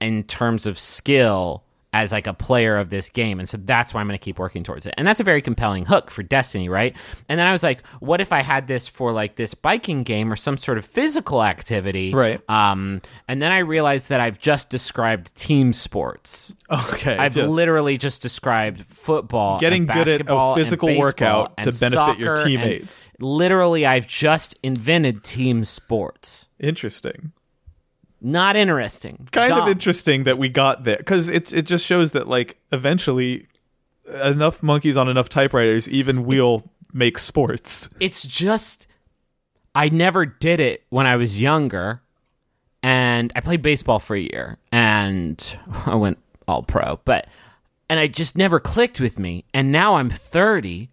[0.00, 4.00] in terms of skill as like a player of this game and so that's why
[4.00, 6.68] i'm going to keep working towards it and that's a very compelling hook for destiny
[6.68, 6.96] right
[7.28, 10.32] and then i was like what if i had this for like this biking game
[10.32, 12.40] or some sort of physical activity Right.
[12.48, 17.14] um and then i realized that i've just described team sports Okay.
[17.18, 22.36] I've just literally just described football, Getting good at a physical workout to benefit your
[22.42, 23.10] teammates.
[23.20, 26.48] Literally, I've just invented team sports.
[26.58, 27.32] interesting.
[28.22, 29.28] Not interesting.
[29.32, 33.48] kind of interesting that we got there because it's it just shows that like eventually
[34.22, 38.86] enough monkeys on enough typewriters even we'll make sports it's just
[39.74, 42.02] I never did it when I was younger,
[42.82, 47.26] and I played baseball for a year, and I went all pro, but
[47.88, 50.90] and I just never clicked with me, and now I'm 30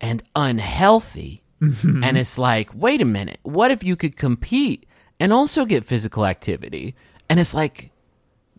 [0.00, 4.85] and unhealthy, and it's like, wait a minute, what if you could compete
[5.18, 6.94] and also get physical activity?
[7.28, 7.90] And it's like,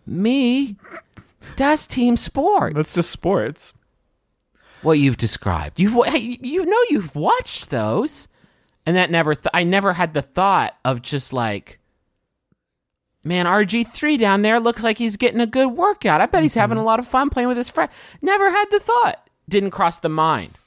[0.06, 0.76] me,
[1.56, 2.76] that's team sport.
[2.76, 3.74] that's just sports
[4.82, 5.80] what you've described.
[5.80, 8.28] You've you know you've watched those,
[8.86, 9.36] and that never.
[9.36, 11.80] Th- I never had the thought of just like,
[13.24, 16.22] man, RG three down there looks like he's getting a good workout.
[16.22, 16.62] I bet he's mm-hmm.
[16.62, 17.92] having a lot of fun playing with his friend.
[18.22, 19.30] Never had the thought.
[19.50, 20.58] Didn't cross the mind.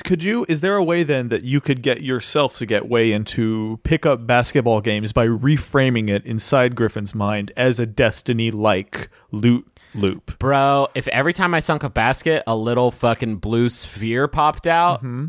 [0.00, 3.12] Could you is there a way then that you could get yourself to get way
[3.12, 9.66] into pickup basketball games by reframing it inside griffin's mind as a destiny like loot
[9.94, 10.38] loop?
[10.38, 14.98] Bro, if every time I sunk a basket, a little fucking blue sphere popped out,
[14.98, 15.26] mm-hmm.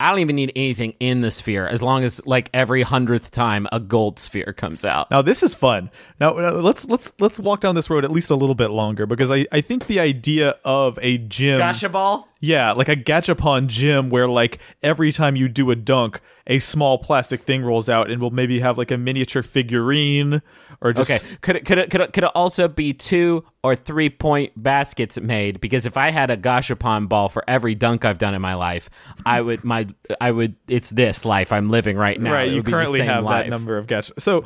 [0.00, 3.66] I don't even need anything in the sphere as long as like every hundredth time
[3.70, 5.10] a gold sphere comes out.
[5.10, 5.90] Now this is fun.
[6.20, 9.30] Now let's let's let's walk down this road at least a little bit longer because
[9.30, 12.28] I, I think the idea of a gym Gotcha ball.
[12.40, 16.98] Yeah, like a gachapon gym where like every time you do a dunk, a small
[16.98, 20.42] plastic thing rolls out and we'll maybe have like a miniature figurine
[20.80, 23.74] or just Okay, could it could it could it, could it also be two or
[23.74, 25.60] three point baskets made?
[25.60, 28.90] Because if I had a gashapon ball for every dunk I've done in my life,
[29.24, 29.86] I would my
[30.20, 32.34] I would it's this life I'm living right now.
[32.34, 32.48] right.
[32.48, 33.46] It You currently have life.
[33.46, 34.12] that number of gacha.
[34.18, 34.44] So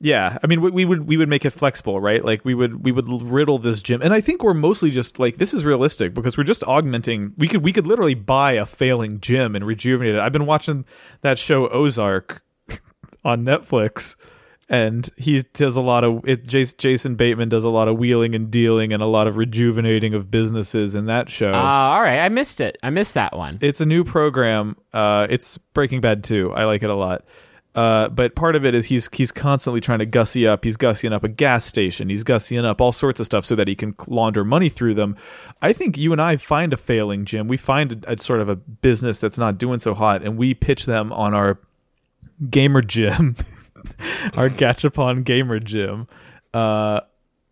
[0.00, 2.24] yeah, I mean we, we would we would make it flexible, right?
[2.24, 5.36] Like we would we would riddle this gym, and I think we're mostly just like
[5.36, 7.32] this is realistic because we're just augmenting.
[7.38, 10.20] We could we could literally buy a failing gym and rejuvenate it.
[10.20, 10.84] I've been watching
[11.20, 12.42] that show Ozark
[13.24, 14.16] on Netflix.
[14.66, 16.46] And he does a lot of it.
[16.46, 20.30] Jason, Bateman does a lot of wheeling and dealing and a lot of rejuvenating of
[20.30, 21.52] businesses in that show.
[21.52, 22.78] Uh, all right, I missed it.
[22.82, 23.58] I missed that one.
[23.60, 24.76] It's a new program.
[24.90, 26.50] Uh, it's Breaking Bad too.
[26.52, 27.26] I like it a lot.
[27.74, 30.64] Uh, but part of it is he's he's constantly trying to gussy up.
[30.64, 32.08] He's gussying up a gas station.
[32.08, 35.16] He's gussying up all sorts of stuff so that he can launder money through them.
[35.60, 37.48] I think you and I find a failing gym.
[37.48, 40.54] We find a, a sort of a business that's not doing so hot, and we
[40.54, 41.58] pitch them on our
[42.48, 43.36] gamer gym,
[44.36, 46.06] our Gachapon gamer gym.
[46.52, 47.00] Uh,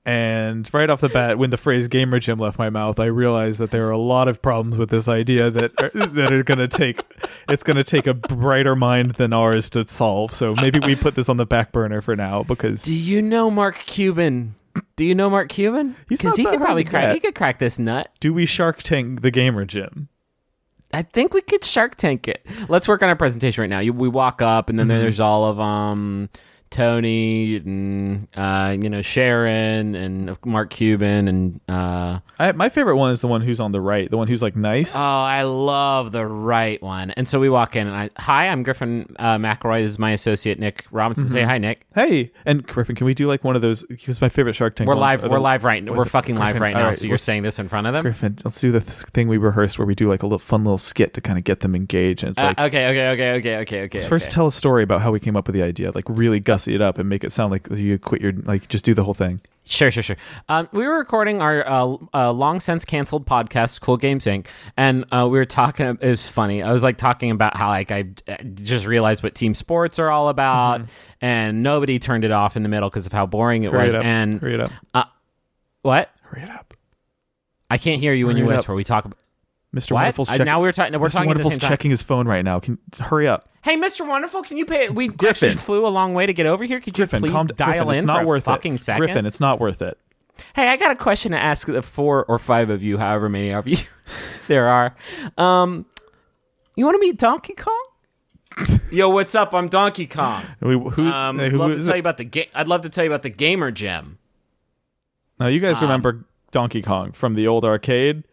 [0.05, 3.59] and right off the bat, when the phrase "gamer gym" left my mouth, I realized
[3.61, 6.69] that there are a lot of problems with this idea that that are going to
[6.69, 7.01] take
[7.49, 10.33] it's going to take a brighter mind than ours to solve.
[10.35, 13.51] So maybe we put this on the back burner for now because Do you know
[13.51, 14.55] Mark Cuban?
[14.97, 15.95] Do you know Mark Cuban?
[16.09, 17.13] Because he could probably crack.
[17.15, 18.11] He could crack this nut.
[18.21, 20.09] do we Shark Tank the gamer gym?
[20.95, 22.45] I think we could Shark Tank it.
[22.69, 23.79] Let's work on our presentation right now.
[23.81, 24.99] You, we walk up, and then Mm-hmm.
[25.03, 26.29] there's all of um
[26.73, 33.13] Tony and uh, you know Sharon and Mark Cuban and uh, I, my favorite one
[33.13, 34.95] is the one who's on the right, the one who's like nice.
[34.97, 37.11] oh, I love the right one.
[37.13, 39.83] And so we walk in and I hi, I'm Griffin uh, McElroy.
[39.83, 41.27] This is my associate Nick Robinson.
[41.27, 41.33] Mm-hmm.
[41.35, 41.87] Say hi, Nick.
[41.95, 43.85] hey, and Griffin, can we do like one of those?
[43.99, 44.89] Here's my favorite Shark Tank.
[44.89, 45.23] We're live.
[45.23, 45.89] We're the- live right.
[45.89, 46.87] We're fucking live right now.
[46.87, 48.03] right, so you're saying this in front of them.
[48.03, 50.65] Griffin, let's do the th- thing we rehearsed where we do like a little fun
[50.65, 52.23] little skit to kind of get them engaged.
[52.25, 54.09] And it's Uh, like okay, okay, okay, okay, okay, okay.
[54.09, 54.35] first okay.
[54.35, 56.83] tell a story about how we came up with the idea, like really gussy it
[56.83, 59.41] up and make it sound like you quit your like just do the whole thing.
[59.65, 60.17] Sure, sure, sure.
[60.49, 64.47] Um, we were recording our uh, uh, long since canceled podcast, Cool Games Inc.,
[64.77, 65.87] and uh, we were talking.
[66.01, 66.63] It was funny.
[66.63, 70.11] I was like talking about how like I uh, just realized what team sports are
[70.11, 70.83] all about,
[71.21, 73.77] and nobody turned it off in the middle because of how boring it Mm-hmm.
[73.77, 73.95] Hurry was.
[73.95, 74.03] it.
[74.03, 74.73] And Hurry it up.
[75.83, 76.11] what?
[76.23, 76.75] Hurry it up.
[77.71, 78.59] I can't hear you when you Hurry up.
[78.59, 78.75] whisper.
[78.75, 79.05] We talk.
[79.05, 79.17] About,
[79.75, 79.93] Mr.
[79.93, 80.01] what?
[80.03, 80.45] Wonderful's Uh, checking.
[80.47, 80.99] now we're talking.
[81.01, 81.13] We're Mr.
[81.13, 82.59] talking Wonderful's checking his phone right now.
[82.61, 83.49] Can hurry up.
[83.63, 84.07] Hey, Mr.
[84.07, 84.91] Wonderful, can you pay?
[84.91, 85.49] We Griffin.
[85.49, 86.79] actually flew a long way to get over here.
[86.81, 88.79] Could you Griffin, please calm dial Griffin, in it's not for worth a fucking it.
[88.79, 89.01] second?
[89.01, 89.97] Griffin, it's not worth it.
[90.55, 93.51] Hey, I got a question to ask the four or five of you, however many
[93.53, 93.77] of you
[94.49, 94.95] there are.
[95.39, 95.87] Um,
[96.77, 97.85] you want to meet Donkey Kong?
[98.91, 99.55] Yo, what's up?
[99.55, 100.45] I'm Donkey Kong.
[100.61, 101.97] We, who, Um, hey, I'd who love to tell it?
[101.97, 102.47] you about the game.
[102.55, 104.19] I'd love to tell you about the gamer gem.
[105.41, 108.25] Now you Um, guys remember Donkey Kong from the old arcade,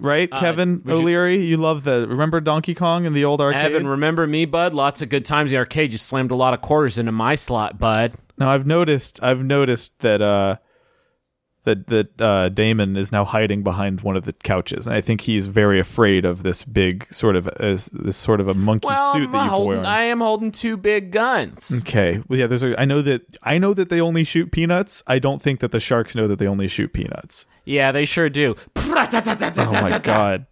[0.00, 0.30] right?
[0.30, 3.72] Kevin Uh, you- O'Leary, you, love the remember Donkey Kong in the old arcade.
[3.72, 4.72] Evan, remember me, bud?
[4.74, 5.92] Lots of good times in the arcade.
[5.92, 8.12] You slammed a lot of quarters into my slot, bud.
[8.38, 10.56] now I've noticed, I've noticed that uh,
[11.64, 15.20] that that uh, Daymond is now hiding behind one of the couches, and I think
[15.22, 19.12] he's very afraid of this big sort of as this sort of a monkey Well,
[19.12, 19.86] suit I'm that you've holding, worn.
[19.86, 21.80] I am holding two big guns.
[21.80, 22.22] Okay.
[22.28, 22.46] Well, yeah.
[22.46, 22.80] There's a.
[22.80, 23.22] I know that.
[23.42, 25.02] I know that they only shoot peanuts.
[25.06, 27.46] I don't think that the sharks know that they only shoot peanuts.
[27.66, 28.56] Yeah, they sure do.
[28.76, 30.46] Oh my god.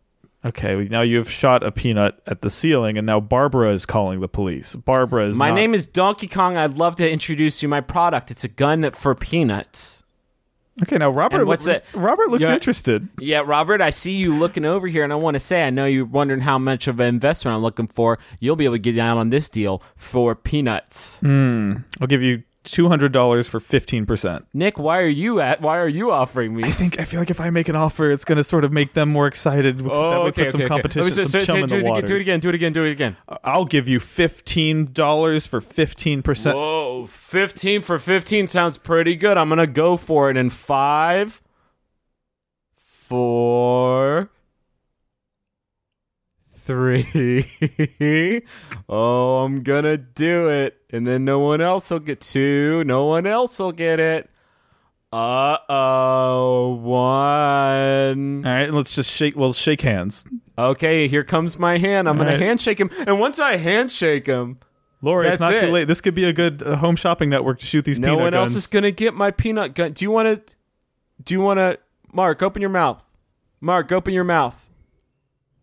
[0.45, 0.87] Okay.
[0.91, 4.75] Now you've shot a peanut at the ceiling, and now Barbara is calling the police.
[4.75, 5.37] Barbara is.
[5.37, 6.57] My not- name is Donkey Kong.
[6.57, 8.31] I'd love to introduce you my product.
[8.31, 10.05] It's a gun that for peanuts.
[10.83, 10.99] Okay.
[10.99, 11.39] Now Robert.
[11.41, 11.85] And what's it?
[11.95, 12.55] Robert looks Yeah.
[12.55, 13.09] interested.
[13.19, 15.87] Yeah, Robert, I see you looking over here, and I want to say, I know
[15.87, 18.19] you're wondering how much of an investment I'm looking for.
[18.41, 21.19] You'll be able to get down on this deal for peanuts.
[21.19, 21.73] Hmm.
[22.01, 24.47] I'll give you two hundred dollars for fifteen percent.
[24.53, 25.61] Nick, why are you at?
[25.61, 26.65] Why are you offering me?
[26.65, 26.99] I think.
[27.01, 29.09] I feel like if I make an offer, it's going to sort of make them
[29.09, 29.79] more excited.
[29.79, 31.81] that oh, would put some competition, Oh, so- some so- chum in do, the it
[31.81, 32.09] again, waters.
[32.11, 32.41] do it again.
[32.41, 32.73] Do it again.
[32.73, 33.17] Do it again.
[33.45, 36.57] I'll give you fifteen dollars for fifteen percent.
[36.57, 39.39] Whoa, fifteen for fifteen sounds pretty good.
[39.39, 41.41] I'm gonna go for it in five,
[42.77, 44.31] four,
[46.69, 48.43] three.
[48.91, 52.85] oh, I'm gonna do it, and then no one else will get two.
[52.85, 54.29] No one else will get it.
[55.11, 58.47] Uh oh, one.
[58.47, 59.35] All right, let's just shake.
[59.35, 60.27] Well, shake hands.
[60.59, 62.07] Okay, here comes my hand.
[62.07, 62.43] I'm gonna All right.
[62.43, 64.59] handshake him, and once I handshake him,
[65.01, 65.89] Laura, it's not too late.
[65.89, 68.17] This could be a good uh, home shopping network to shoot these people.
[68.17, 68.55] no one guns.
[68.55, 69.93] else is gonna get my peanut gun.
[69.93, 70.55] Do you want to?
[71.25, 71.79] Do you want to?
[72.13, 73.03] Mark, open your mouth.
[73.61, 74.68] Mark, open your mouth.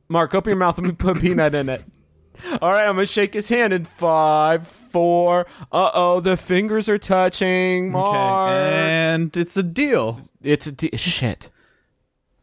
[0.07, 0.77] Mark, open your mouth.
[0.77, 1.83] Let me put peanut in it.
[2.61, 5.47] All right, I'm gonna shake his hand in five, four.
[5.71, 7.91] Uh oh, the fingers are touching.
[7.91, 10.19] Mark, Okay, and it's a deal.
[10.43, 11.49] it's a d- shit.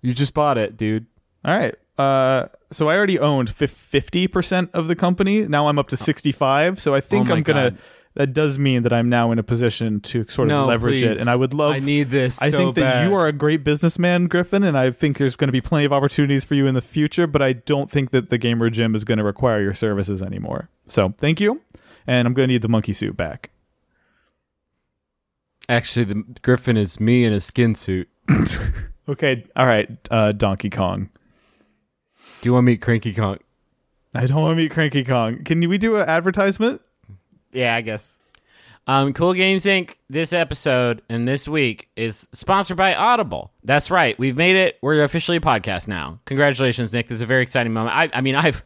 [0.01, 1.07] You just bought it, dude.
[1.45, 1.75] All right.
[1.99, 5.43] Uh, so I already owned fifty percent of the company.
[5.43, 6.81] Now I'm up to sixty-five.
[6.81, 7.71] So I think Oh my I'm gonna.
[7.73, 7.79] God.
[8.15, 11.17] That does mean that I'm now in a position to sort of No, leverage please.
[11.17, 11.73] it, and I would love.
[11.73, 13.09] I need this I so think that bad.
[13.09, 15.95] you are a great businessman, Griffin, and I think there's going to be plenty of
[15.95, 17.27] opportunities for you in the future.
[17.27, 20.69] But I don't think that the gamer gym is going to require your services anymore.
[20.87, 21.63] So thank you,
[22.07, 23.49] and I'm going to need the monkey suit back.
[25.69, 28.09] Actually, the Griffin is me in a skin suit.
[29.09, 31.11] Okay, all right, uh, Donkey Kong.
[32.41, 33.39] Do you want to meet Cranky Kong?
[34.15, 35.43] I don't want to meet Cranky Kong.
[35.43, 36.81] Can we do an advertisement?
[37.53, 38.19] Yeah, I guess.
[38.87, 39.97] Um, cool Games Inc.
[40.11, 43.53] This episode and this week is sponsored by Audible.
[43.63, 44.79] That's right, we've made it.
[44.83, 46.19] We're officially a podcast now.
[46.25, 47.07] Congratulations, Nick.
[47.07, 47.95] This is a very exciting moment.
[47.97, 48.65] I, I mean, I've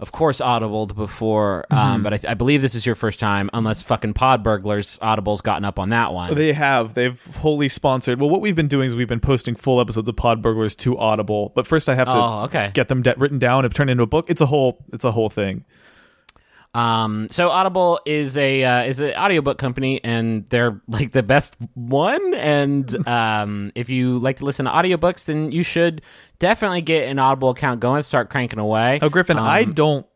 [0.00, 3.80] of course audibled before, um, but I, I believe this is your first time, unless
[3.80, 6.34] fucking Pod Burglars Audible's gotten up on that one.
[6.34, 6.94] They have.
[6.94, 8.18] They've wholly sponsored.
[8.20, 10.98] Well, what we've been doing is we've been posting full episodes of Pod Burglars to
[10.98, 11.52] Audible.
[11.54, 12.72] But first, I have to Oh, okay.
[12.74, 14.28] get them de- written down and turned into a book.
[14.28, 14.84] It's a whole.
[14.92, 15.64] It's a whole thing.
[16.74, 21.56] Um, so Audible is a uh, is an audiobook company, and they're like the best
[21.74, 22.34] one.
[22.34, 26.02] And um, if you like to listen to audiobooks, then you should
[26.38, 28.02] definitely get an Audible account going.
[28.02, 28.98] Start cranking away.
[29.00, 30.06] Oh, Griffin, I don't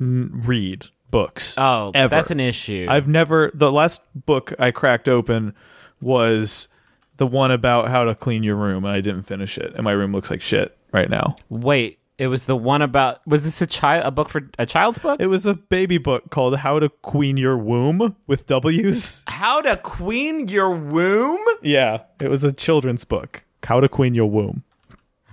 [0.00, 1.54] n- read books.
[1.56, 2.08] Oh, ever.
[2.08, 2.86] that's an issue.
[2.90, 3.50] I've never.
[3.54, 5.54] The last book I cracked open
[6.00, 6.66] was
[7.18, 9.92] the one about how to clean your room, and I didn't finish it, and my
[9.92, 11.36] room looks like shit right now.
[11.48, 13.26] Wait, It was the one about.
[13.26, 14.04] Was this a child?
[14.04, 15.18] A book for a child's book?
[15.22, 19.22] It was a baby book called How to Queen Your Womb with W's.
[19.26, 21.42] How to queen your womb?
[21.62, 23.44] Yeah, it was a children's book.
[23.62, 24.64] How to Queen Your Womb.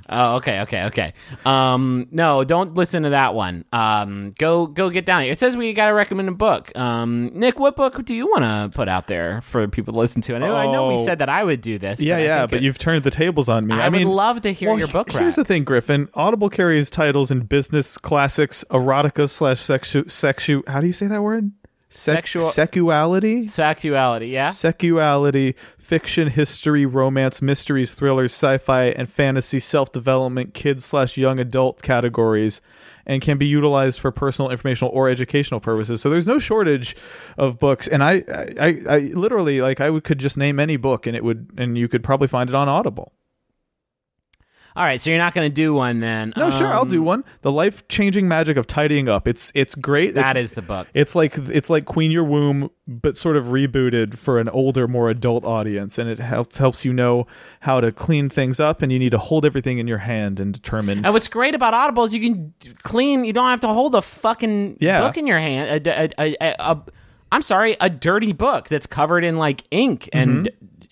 [0.09, 1.13] Oh, okay, okay, okay.
[1.45, 3.65] Um, no, don't listen to that one.
[3.73, 5.31] Um, go go get down here.
[5.31, 6.71] It says we got to recommend a book.
[6.77, 10.21] Um, Nick, what book do you want to put out there for people to listen
[10.23, 10.35] to?
[10.35, 11.05] I know, I know we Oh.
[11.05, 11.99] said that I would do this.
[11.99, 13.75] Yeah, but yeah, but it- you've turned the tables on me.
[13.75, 15.11] I, I, mean, would love to hear well, your book.
[15.11, 16.07] Here's the thing, Griffin.
[16.13, 20.67] Audible carries titles in business classics, erotica slash sexu sexu.
[20.67, 21.51] How do you say that word?
[21.89, 23.41] Sex- Sexual- sexuality.
[23.41, 24.49] Sexuality, yeah.
[24.49, 32.59] Sexuality, fiction, history, romance, mysteries, thrillers, sci-fi, and fantasy, self-development, kids slash young adult categories,
[33.05, 36.01] and can be utilized for personal, informational, or educational purposes.
[36.01, 36.93] So there's no shortage
[37.37, 38.21] of books, and I,
[38.59, 41.77] I, I literally like I would, could just name any book, and it would, and
[41.77, 43.13] you could probably find it on Audible.
[44.77, 46.33] All right, so you're not going to do one then?
[46.37, 47.23] No, sure, I'll Um, do one.
[47.41, 49.27] The life-changing magic of tidying up.
[49.27, 50.13] It's it's great.
[50.13, 50.87] That it's, is the book.
[50.93, 55.09] It's like it's like Queen Your Womb, but sort of rebooted for an older, more
[55.09, 57.25] adult audience, and it helps helps you know
[57.61, 60.53] how to clean things up, and you need to hold everything in your hand and
[60.53, 61.03] determine.
[61.03, 62.53] And what's great about Audible is you can
[62.83, 63.25] clean.
[63.25, 65.01] You don't have to hold a fucking Yeah.
[65.01, 65.87] book in your hand.
[65.87, 66.81] A, a, a, a, a,
[67.31, 70.49] I'm sorry, a dirty book that's covered in like ink and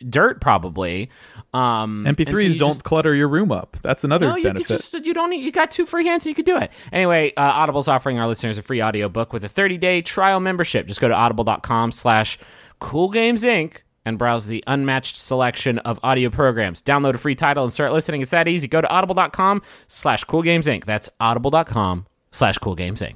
[0.10, 1.10] dirt, probably.
[1.56, 3.78] Um, MP3s you don't just- clutter your room up.
[3.82, 4.68] That's another no, you benefit.
[4.68, 6.72] could just you don't need, you got two free hands, so you could do it.
[6.92, 10.86] Anyway, uh, Audible's offering our listeners a free audiobook with a 30 day trial membership.
[10.88, 12.40] Just go to audible.com/slash
[12.80, 13.84] Cool Games Inc.
[14.04, 16.82] and browse the unmatched selection of audio programs.
[16.82, 18.22] Download a free title and start listening.
[18.22, 18.68] It's that easy.
[18.68, 20.84] Go to audible.com/slash Cool Games Inc.
[20.86, 23.16] That's audible.com/slash Cool Games Inc.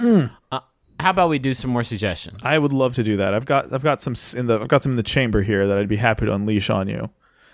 [0.00, 0.24] Hmm.
[0.50, 0.60] Uh,
[0.98, 2.42] how about we do some more suggestions?
[2.42, 3.34] I would love to do that.
[3.34, 5.78] I've got I've got some in the I've got some in the chamber here that
[5.78, 7.10] I'd be happy to unleash on you.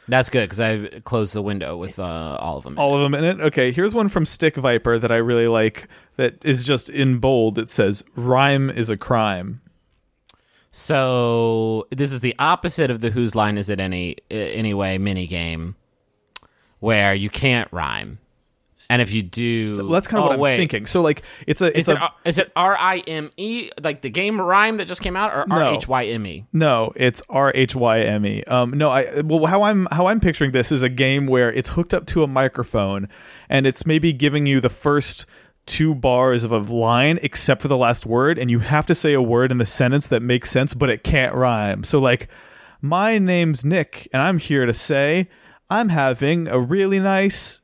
[0.09, 2.79] That's good because I've closed the window with uh, all of them.
[2.79, 3.41] All of them in it.
[3.41, 5.89] Okay, here's one from Stick Viper that I really like.
[6.17, 7.59] That is just in bold.
[7.59, 9.61] It says "Rhyme is a crime."
[10.73, 15.77] So this is the opposite of the whose line is it any anyway mini game,
[16.81, 18.19] where you can't rhyme,
[18.93, 20.59] and if you do, That's kind of oh, what I'm wait.
[20.59, 20.85] thinking.
[20.85, 24.03] So like, it's a it's Is it, a is it R I M E like
[24.03, 25.51] the game RiME that just came out, or.
[25.51, 26.45] R H Y M E?
[26.53, 28.45] No, it's R H Y M E.
[28.45, 31.71] Um, no, I well, how I'm how I'm picturing this is a game where it's
[31.71, 33.09] hooked up to a microphone,
[33.49, 35.25] and it's maybe giving you the first
[35.65, 39.15] two bars of a line, except for the last word, and you have to say
[39.15, 41.83] a word in the sentence that makes sense, but it can't rhyme.
[41.83, 42.29] So like,
[42.83, 45.31] my name's Nick, and I'm here to say
[45.71, 47.62] I'm having a really nice.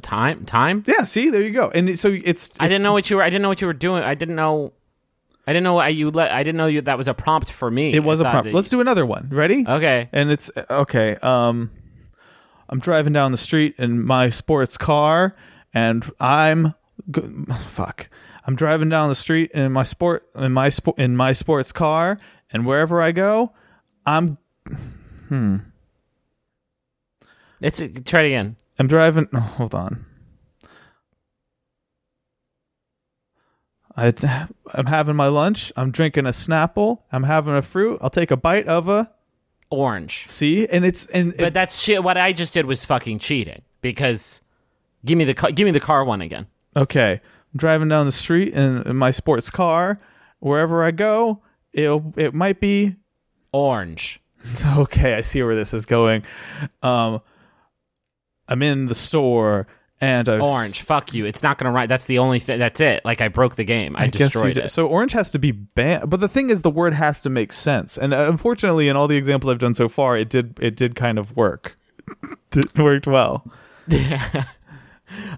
[0.00, 0.82] Time time.
[0.86, 1.70] Yeah, see, there you go.
[1.70, 3.22] And so it's, I didn't know what you were.
[3.22, 4.02] I didn't know what you were doing.
[4.02, 4.72] I didn't know.
[5.46, 6.30] I didn't know I, you let.
[6.30, 7.94] I didn't know you, that was a prompt for me.
[7.94, 8.52] It was I a prompt.
[8.52, 9.28] Let's do another one.
[9.30, 9.64] Ready?
[9.66, 10.08] Okay.
[10.12, 11.70] and it's okay um
[12.68, 15.34] i'm driving down the street in my sports car
[15.72, 16.74] and i'm
[17.68, 18.10] fuck
[18.46, 22.18] i'm driving down the street in my sport in my sport in my sports car
[22.52, 23.52] and wherever i go
[24.04, 24.36] i'm
[25.28, 25.56] hmm
[27.62, 28.56] It's try it again.
[28.78, 30.04] I'm driving oh, hold on
[33.96, 34.14] I,
[34.74, 35.72] I'm having my lunch.
[35.76, 37.00] I'm drinking a Snapple.
[37.10, 37.98] I'm having a fruit.
[38.00, 39.10] I'll take a bite of a
[39.70, 40.28] Orange.
[40.28, 42.04] see, and it's and But that's shit.
[42.04, 44.40] What I just did was fucking cheating because
[45.04, 46.46] give me the ca- give me the car one again.
[46.76, 47.14] okay,
[47.52, 49.98] I'm driving down the street in, in my sports car.
[50.38, 52.94] Wherever I go, it it might be
[53.52, 54.20] Orange.
[54.76, 55.14] okay.
[55.14, 56.22] I see where this is going.
[56.82, 57.20] Um,
[58.48, 59.66] I'm in the store
[60.00, 60.82] and I've Orange.
[60.82, 61.26] Fuck you.
[61.26, 61.88] It's not gonna write.
[61.88, 62.58] That's the only thing.
[62.58, 63.04] That's it.
[63.04, 63.96] Like I broke the game.
[63.96, 64.70] I, guess destroyed it.
[64.70, 67.52] So orange has to be banned, but the thing is, the word has to make
[67.52, 67.98] sense.
[67.98, 70.94] And uh, unfortunately, in all the examples I've done so far, it did it did
[70.94, 71.76] kind of work.
[72.52, 73.44] it worked well.
[73.88, 74.44] Yeah.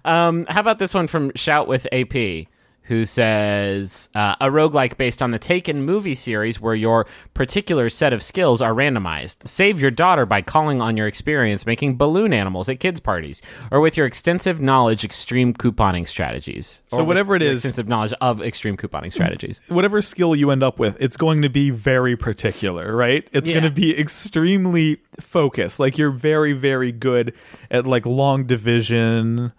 [0.05, 2.49] Um, how about this one from Shout with AP,
[2.91, 8.13] who says uh, a roguelike based on the Taken movie series where your particular set
[8.13, 9.47] of skills are randomized.
[9.47, 13.81] Save your daughter by calling on your experience making balloon animals at kids' parties, or
[13.81, 16.83] with your extensive knowledge extreme couponing strategies.
[16.89, 19.61] So whatever it is- extensive knowledge of extreme couponing strategies.
[19.69, 23.27] whatever skill you end up with, it's going to be very particular, right?
[23.31, 23.61] It's Yeah.
[23.61, 25.79] going to be extremely focused.
[25.79, 27.35] Like you're very, very good
[27.71, 29.53] at like long division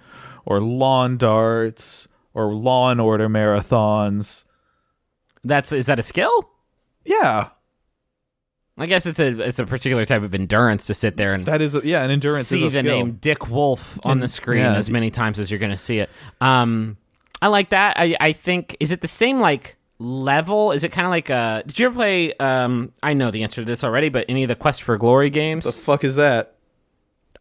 [0.46, 4.44] or lawn darts or law and order marathons.
[5.44, 6.50] That's is that a skill?
[7.06, 7.50] Yeah,
[8.78, 11.62] I guess it's a it's a particular type of endurance to sit there and that
[11.62, 14.28] is a, yeah, an endurance see is a the name Dick Wolf on And- the
[14.28, 14.76] screen yeah.
[14.76, 16.10] as many times as you're going to see it.
[16.40, 16.98] Um,
[17.42, 17.98] I like that.
[18.00, 20.72] I I think is it the same like level?
[20.72, 21.64] Is it kind of like uh?
[21.64, 22.34] Did you ever play?
[22.36, 25.30] Um, I know the answer to this already, but any of the Quest for Glory
[25.32, 25.66] games?
[25.66, 26.56] What the fuck is that?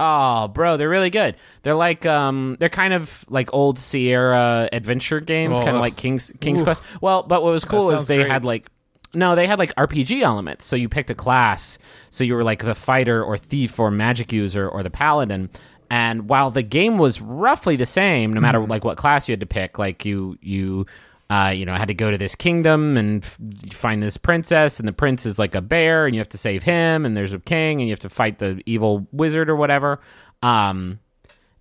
[0.02, 1.36] Oh, bro, they're really good.
[1.62, 5.96] They're like um they're kind of like old Sierra adventure games, Oh, kind of like
[5.96, 6.82] King's King's Quest.
[7.02, 8.30] Well, but what was cool is they great.
[8.30, 8.68] had like
[9.12, 10.64] no, they had like RPG elements.
[10.64, 11.78] So you picked a class.
[12.10, 15.50] So you were like the fighter or thief or magic user or the paladin.
[15.90, 18.70] And while the game was roughly the same, no matter Mm-hmm.
[18.70, 20.86] like what class you had to pick, like you you
[21.30, 23.38] uh, you know I had to go to this kingdom and f-
[23.72, 26.62] find this princess, and the prince is like a bear, and you have to save
[26.64, 30.00] him, and there's a king, and you have to fight the evil wizard or whatever.
[30.42, 30.98] Um,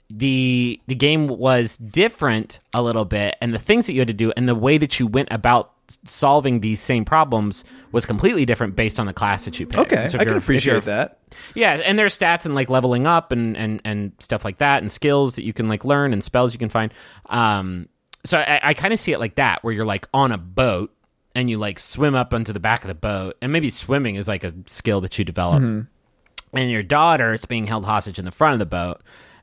[0.10, 4.14] the the game was different a little bit and the things that you had to
[4.14, 8.76] do and the way that you went about solving these same problems was completely different
[8.76, 9.92] based on the class that you picked.
[9.92, 11.20] Okay, So I can appreciate that.
[11.56, 14.92] Yeah, and there's stats and like leveling up and and and stuff like that and
[14.92, 16.92] skills that you can like learn and spells you can find.
[17.28, 17.88] Um
[18.30, 20.96] so I, I kind of see it like that where you're like on a boat
[21.34, 24.28] and you like swim up onto the back of the boat and maybe swimming is
[24.28, 25.64] like a skill that you develop.
[25.64, 26.56] Mm-hmm.
[26.56, 29.02] And your daughter is being held hostage in the front of the boat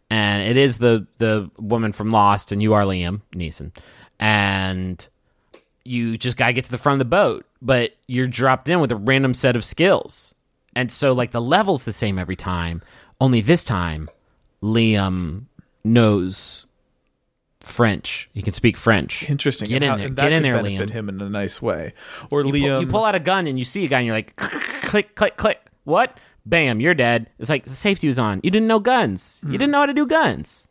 [0.08, 3.76] and it is the the woman from lost and you are liam neeson
[4.20, 5.08] and
[5.84, 8.92] you just gotta get to the front of the boat but you're dropped in with
[8.92, 10.32] a random set of skills.
[10.76, 12.82] And so like the level's the same every time
[13.20, 14.08] only this time
[14.62, 15.46] liam
[15.82, 16.66] knows
[17.66, 19.68] french he can speak french Interesting.
[19.68, 20.08] Get And in how- there.
[20.08, 20.88] Get in there, Liam.
[20.90, 21.92] him in a nice way.
[22.30, 22.80] Or you pull, Liam.
[22.80, 24.36] you pull out a gun and you see a guy and you're like
[24.82, 28.68] click click click what bam you're dead it's like the safety was on you didn't
[28.68, 29.50] know guns Hmm.
[29.52, 30.68] you didn't know how to do guns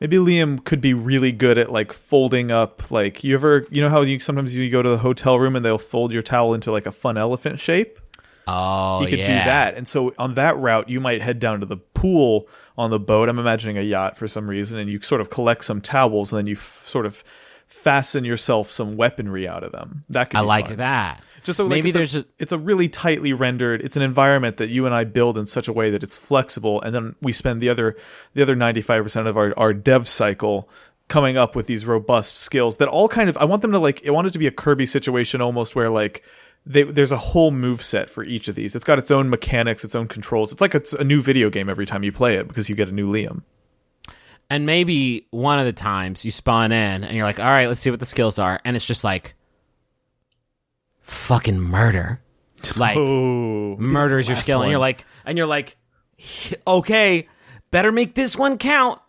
[0.00, 2.90] Maybe Liam could be really good at like folding up.
[2.90, 5.62] Like you ever, you know how you sometimes you go to the hotel room and
[5.62, 8.00] they'll fold your towel into like a fun elephant shape.
[8.50, 9.26] Oh He could yeah.
[9.26, 12.90] do that, and so on that route, you might head down to the pool on
[12.90, 13.28] the boat.
[13.28, 16.38] I'm imagining a yacht for some reason, and you sort of collect some towels, and
[16.38, 17.22] then you f- sort of
[17.66, 20.04] fasten yourself some weaponry out of them.
[20.08, 20.76] That could i be like fun.
[20.78, 23.82] that Just so like, maybe it's there's a, a, it's a really tightly rendered.
[23.82, 26.82] It's an environment that you and I build in such a way that it's flexible,
[26.82, 27.96] and then we spend the other
[28.34, 30.68] the other ninety five percent of our our dev cycle
[31.08, 33.36] coming up with these robust skills that all kind of.
[33.36, 34.06] I want them to like.
[34.06, 36.24] I want it to be a Kirby situation almost where like.
[36.66, 38.76] They, there's a whole move set for each of these.
[38.76, 40.52] It's got its own mechanics, its own controls.
[40.52, 42.88] It's like it's a new video game every time you play it because you get
[42.88, 43.42] a new Liam.
[44.50, 47.80] and maybe one of the times you spawn in and you're like all right let's
[47.80, 49.34] see what the skills are and it's just like
[51.02, 52.20] fucking murder
[52.76, 55.76] like Oh, murder is your skill and you're like and you're like
[56.66, 57.26] okay
[57.70, 59.00] better make this one count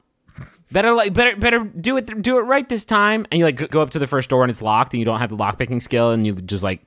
[0.71, 3.81] better like better better do it do it right this time and you like go
[3.81, 5.79] up to the first door and it's locked and you don't have the lock picking
[5.81, 6.81] skill and you just like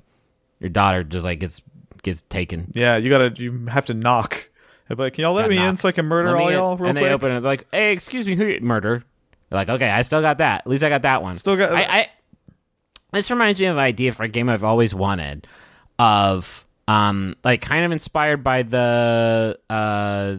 [0.61, 1.63] your daughter just like gets
[2.03, 4.51] gets taken yeah, you gotta you have to knock.
[4.91, 5.79] I'd like, can y'all let me in knock.
[5.79, 6.55] so I can murder Let me all in.
[6.55, 7.09] y'all real and quick?
[7.09, 9.03] they open it they're like hey excuse me who you murder
[9.49, 11.73] they're like okay i still got that at least i got that one Still got-
[11.73, 12.09] I, I
[13.13, 15.47] this reminds me of an idea for a game i've always wanted
[15.99, 20.37] of um like kind of inspired by the uh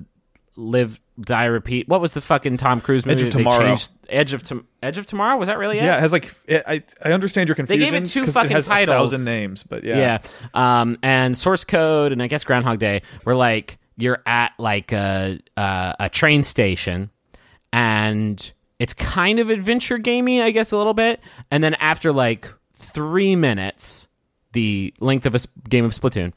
[0.58, 3.76] live die repeat what was the fucking tom cruise movie Edge of Tomorrow.
[4.10, 6.64] edge of Tom- edge of tomorrow was that really it Yeah, it has like it,
[6.68, 7.80] I I understand your confusion.
[7.80, 9.14] They gave it two fucking it has titles.
[9.14, 10.20] a thousand names, but yeah,
[10.53, 10.82] Yeah.
[10.82, 15.39] Um, and source code and I guess Groundhog Day were like you're at like a
[15.58, 17.10] a, a train station
[17.74, 21.20] and it's kind of adventure gamey, I guess a little bit.
[21.51, 24.08] And then after like three minutes,
[24.53, 25.39] the length of a
[25.70, 26.34] game of Splatoon,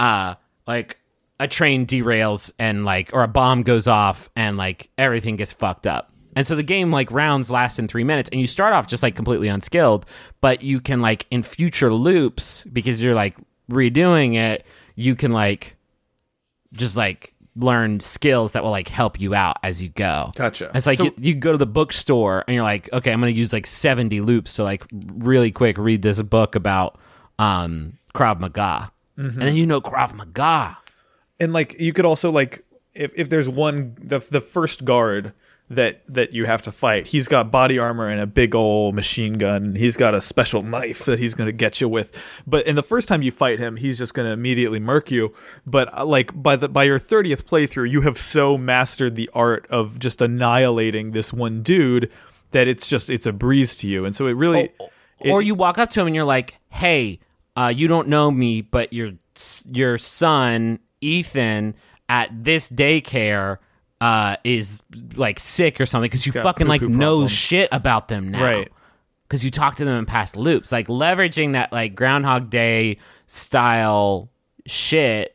[0.00, 0.34] uh,
[0.66, 0.98] like
[1.42, 5.86] a train derails and like or a bomb goes off and like everything gets fucked
[5.86, 6.10] up.
[6.34, 9.02] And so the game like rounds last in three minutes, and you start off just
[9.02, 10.06] like completely unskilled,
[10.40, 13.36] but you can like in future loops because you're like
[13.70, 14.64] redoing it,
[14.94, 15.76] you can like
[16.72, 20.32] just like learn skills that will like help you out as you go.
[20.36, 20.70] Gotcha.
[20.74, 23.34] It's like So- you, you go to the bookstore and you're like, okay, I'm going
[23.34, 26.98] to use like 70 loops to like really quick read this book about
[27.38, 28.90] um Krav Maga.
[29.18, 29.38] Mm-hmm.
[29.38, 30.78] And then you know Krav Maga.
[31.42, 32.64] And like you could also like
[32.94, 35.32] if if there's one the the first guard
[35.70, 39.38] that that you have to fight, he's got body armor and a big old machine
[39.38, 39.74] gun.
[39.74, 42.22] He's got a special knife that he's gonna get you with.
[42.46, 45.32] But in the first time you fight him, he's just gonna immediately murk you.
[45.66, 49.66] But uh, like by the by your thirtieth playthrough, you have so mastered the art
[49.70, 52.10] of just annihilating this one dude
[52.50, 54.04] that it's just it's a breeze to you.
[54.04, 54.64] And so it really.
[54.64, 57.20] it- or you walk up to him and you're like, "Hey,
[57.56, 59.12] uh, you don't know me, but your
[59.70, 61.74] your son Ethan
[62.08, 63.58] at this daycare
[64.00, 64.82] uh, is
[65.14, 68.72] like sick or something because you got fucking like know shit about them now, Right.
[69.28, 74.30] Because you talk to them in past loops, like leveraging that like Groundhog Day style
[74.66, 75.34] shit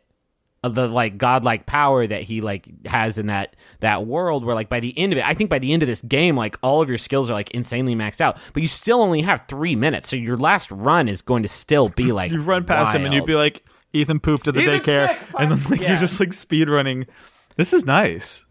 [0.63, 4.70] of the like godlike power that he like has in that that world where like
[4.70, 6.82] by the end of it i think by the end of this game like all
[6.82, 8.38] of your skills are like insanely maxed out.
[8.53, 11.89] But you still only have three minutes so your last run is going to still
[11.89, 13.63] be like you run past him and you'd be like,
[13.93, 15.27] Ethan pooped at the Ethan's daycare, sick!
[15.39, 15.89] and then like Yeah.
[15.91, 17.07] you're just like speed running.
[17.55, 18.43] This is nice.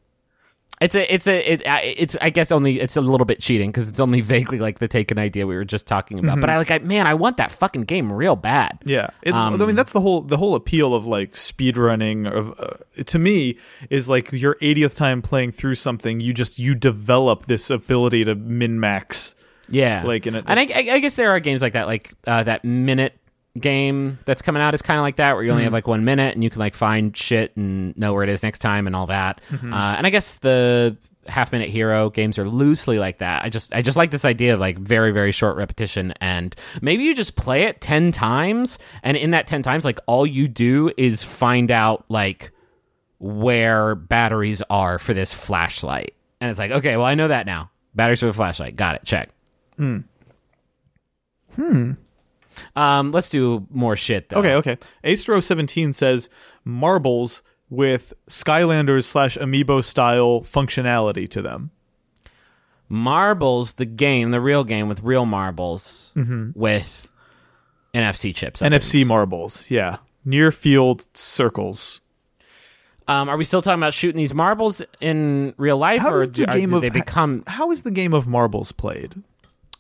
[0.79, 2.19] It's a, it's a, it, it's.
[2.21, 5.19] I guess only it's a little bit cheating because it's only vaguely like the taken
[5.19, 6.39] idea we were just talking about.
[6.39, 8.79] But I like, I, man, I want that fucking game real bad.
[8.85, 12.61] Yeah, it's, I Um, mean that's the whole the whole appeal of like speedrunning of
[12.61, 13.57] uh, to me
[13.89, 18.35] is like your 80th time playing through something you just you develop this ability to
[18.35, 19.35] min max.
[19.71, 22.13] Yeah, Like, in a- and I, I, I guess there are games like that, like
[22.27, 23.19] uh, that Minit
[23.61, 25.65] game that's coming out is kind of like that, where you only Mm-hmm.
[25.67, 28.43] have like one minute and you can like find shit and know where it is
[28.43, 29.41] next time and all that.
[29.51, 29.73] Mm-hmm.
[29.73, 30.97] Uh, and I guess the
[31.29, 33.45] half minute hero games are loosely like that.
[33.45, 37.03] I just I just like this idea of like very very short repetition and maybe
[37.03, 40.93] you just play it ten times and in that ten times like all you do
[40.97, 42.53] is find out like
[43.19, 46.15] where batteries are for this flashlight.
[46.41, 47.71] And it's like, okay, well, I know that now.
[47.95, 48.77] Batteries for the flashlight.
[48.77, 49.05] Got it.
[49.05, 49.31] Check.
[49.79, 50.01] Hmm.
[51.55, 51.93] Hmm.
[52.75, 54.39] Um, let's do more shit though.
[54.39, 54.79] Okay, okay.
[55.05, 56.29] Astro17 says
[56.65, 61.71] marbles with Skylanders slash Amiibo style functionality to them.
[62.89, 66.51] Marbles, the game, the real game with real marbles Mm-hmm.
[66.55, 67.11] with
[67.93, 68.63] NFC chips.
[68.63, 69.09] I NFC think.
[69.09, 69.97] marbles, yeah.
[70.25, 72.01] Near field circles.
[73.09, 76.33] Um, are we still talking about shooting these marbles in real life, How or the
[76.33, 77.45] do, are- game do of they become?
[77.47, 79.15] How is the game of marbles played?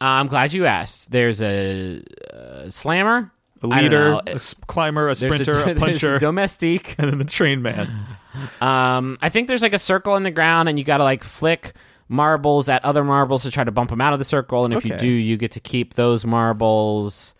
[0.00, 1.10] Uh, I'm glad you asked.
[1.10, 3.30] There's a, uh slammer,
[3.62, 6.94] A leader, a s- climber, a There's sprinter, a, there's puncher, a domestique.
[6.98, 7.90] and then the train man.
[8.60, 11.24] Um, I think there's like a circle in the ground, and you got to like
[11.24, 11.72] flick
[12.08, 14.64] marbles at other marbles to try to bump them out of the circle.
[14.64, 17.34] And if you do, you get to keep those marbles.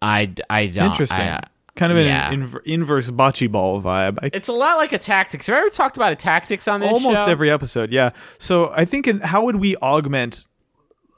[0.00, 0.90] I, I don't.
[0.90, 1.28] Interesting.
[1.28, 1.42] I-
[1.74, 2.30] kind of an yeah.
[2.66, 4.18] inverse bocce ball vibe.
[4.22, 5.46] I it's a lot like a tactics.
[5.46, 6.94] Have I ever talked about a tactics on this show?
[6.96, 7.30] almost show?
[7.30, 10.46] every episode yeah so i think in, how would we augment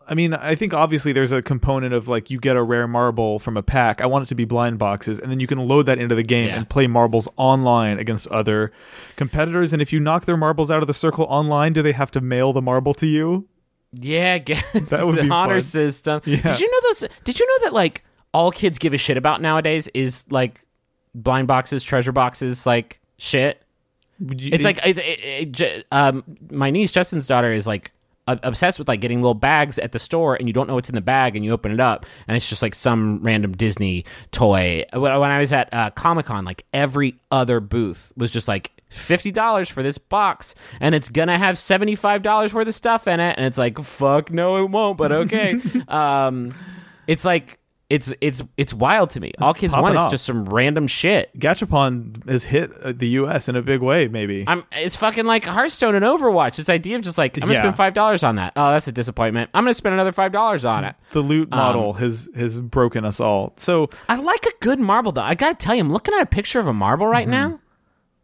[0.08, 3.38] i mean i think obviously there's a component of like you get a rare marble
[3.38, 5.86] from a pack i want it to be blind boxes and then you can load
[5.86, 6.56] that into the game Yeah.
[6.56, 8.72] and play marbles online against other
[9.16, 12.10] competitors and if you knock their marbles out of the circle online do they have
[12.12, 13.46] to mail the marble to you
[14.00, 15.60] Yeah, I guess That would an be honor fun.
[15.60, 16.20] system.
[16.24, 16.36] Yeah.
[16.42, 17.04] Did you know those?
[17.24, 18.02] Did you know that like
[18.32, 20.60] all kids give a shit about nowadays is like
[21.14, 23.62] blind boxes, treasure boxes, like shit.
[24.18, 27.92] You- It's like it, it, it, um, my niece Justin's daughter is like
[28.26, 30.94] obsessed with like getting little bags at the store, and you don't know what's in
[30.94, 34.84] the bag, and you open it up, and it's just like some random Disney toy.
[34.92, 38.70] When, I was at uh, Comic Con, like every other booth was just like.
[38.90, 43.08] Fifty dollars for this box, and it's gonna have seventy five dollars worth of stuff
[43.08, 45.60] in it, and it's like, fuck, no, it won't, but okay.
[45.88, 46.54] um,
[47.08, 47.58] it's like
[47.90, 49.32] it's it's it's wild to me.
[49.40, 50.10] All kids want is off.
[50.10, 51.38] just some random shit.
[51.38, 55.94] gachapon has hit the us in a big way maybe I'm it's fucking like Hearthstone
[55.94, 56.56] and Overwatch.
[56.56, 57.60] This idea of just like I'm gonna Yeah.
[57.60, 58.54] spend five dollars on that.
[58.56, 59.50] Oh, that's a disappointment.
[59.52, 60.94] I'm gonna spend another five dollars on it.
[61.12, 65.12] the loot Um, model has has broken us all so I like a good marble
[65.12, 65.22] though.
[65.22, 67.60] I gotta tell you, I'm looking at a picture of a marble right now.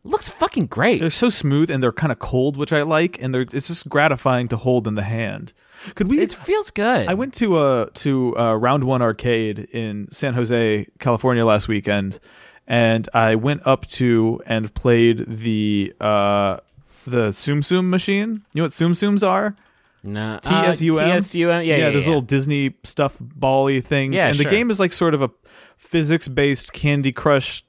[0.03, 1.01] Looks fucking great.
[1.01, 3.87] they're so smooth and they're kind of cold which i like and they're it's just
[3.91, 5.53] gratifying to hold in the hand
[5.95, 7.09] could we It feels good.
[7.09, 12.19] I went to uh to uh, Round One Arcade in San Jose, California last weekend,
[12.67, 16.59] and I went up to and played the uh
[17.07, 18.45] the Tsum Tsum machine.
[18.53, 19.57] You know what Tsum Tsums are?
[20.03, 20.95] no, uh, TSUM.
[20.95, 21.67] TSUM.
[21.67, 22.09] Yeah, yeah, those yeah.
[22.09, 24.15] little Disney stuff bally things.
[24.15, 25.31] Yeah, and the game is like sort of a
[25.77, 27.65] physics based Candy Crush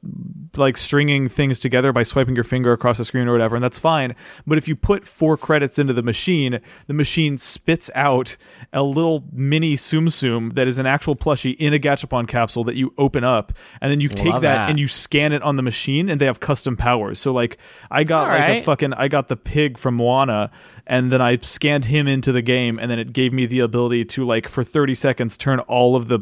[0.57, 3.79] like stringing things together by swiping your finger across the screen or whatever, and that's
[3.79, 4.15] fine.
[4.45, 8.37] But if you put four credits into the machine, the machine spits out
[8.73, 12.75] a little mini Tsum Tsum that is an actual plushie in a Gachapon capsule that
[12.75, 14.69] you open up, and then you take that, that.
[14.69, 17.19] and you scan it on the machine, and they have custom powers.
[17.19, 17.57] So like,
[17.89, 20.51] I got All like a fucking I got the pig from Moana,
[20.85, 24.05] and then I scanned him into the game, and then it gave me the ability
[24.05, 26.19] to like for thirty seconds turn all of the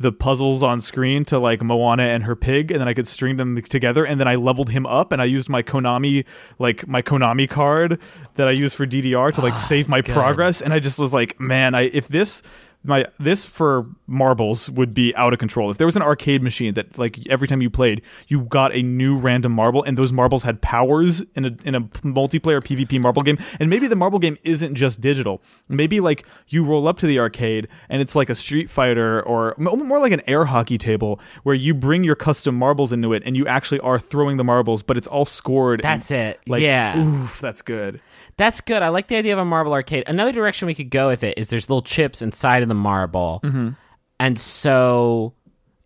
[0.00, 3.36] the puzzles on screen to like Moana and her pig, and then I could string
[3.36, 6.24] them together, and then I leveled him up, and I used my Konami
[6.58, 7.98] like my Konami card
[8.36, 10.14] that I use for DDR to like ah, save my good.
[10.14, 12.42] progress, and I just was like, man, I if this
[12.82, 15.70] my this for marbles would be out of control.
[15.70, 18.82] If there was an arcade machine that like every time you played, you got a
[18.82, 23.22] new random marble, and those marbles had powers in a in a multiplayer PvP marble
[23.22, 25.42] game, and maybe the marble game isn't just digital.
[25.68, 29.54] Maybe like you roll up to the arcade and it's like a Street Fighter or
[29.58, 33.36] more like an air hockey table where you bring your custom marbles into it, and
[33.36, 35.80] you actually are throwing the marbles, but it's all scored.
[35.80, 36.40] and, That's it.
[36.46, 36.98] Like, yeah.
[36.98, 38.00] oof, that's good.
[38.40, 38.80] That's good.
[38.82, 40.04] I like the idea of a marble arcade.
[40.06, 43.40] Another direction we could go with it is there's little chips inside of the marble,
[43.44, 43.70] Mm-hmm.
[44.18, 45.34] and so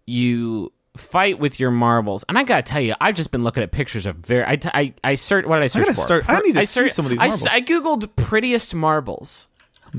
[0.06, 2.24] you fight with your marbles.
[2.28, 4.44] And I gotta tell you, I've just been looking at pictures of very.
[4.44, 5.46] I I, I search.
[5.46, 6.00] What did I search gotta for?
[6.02, 7.56] start- I need to see search- some of these I.
[7.56, 9.48] I googled prettiest marbles.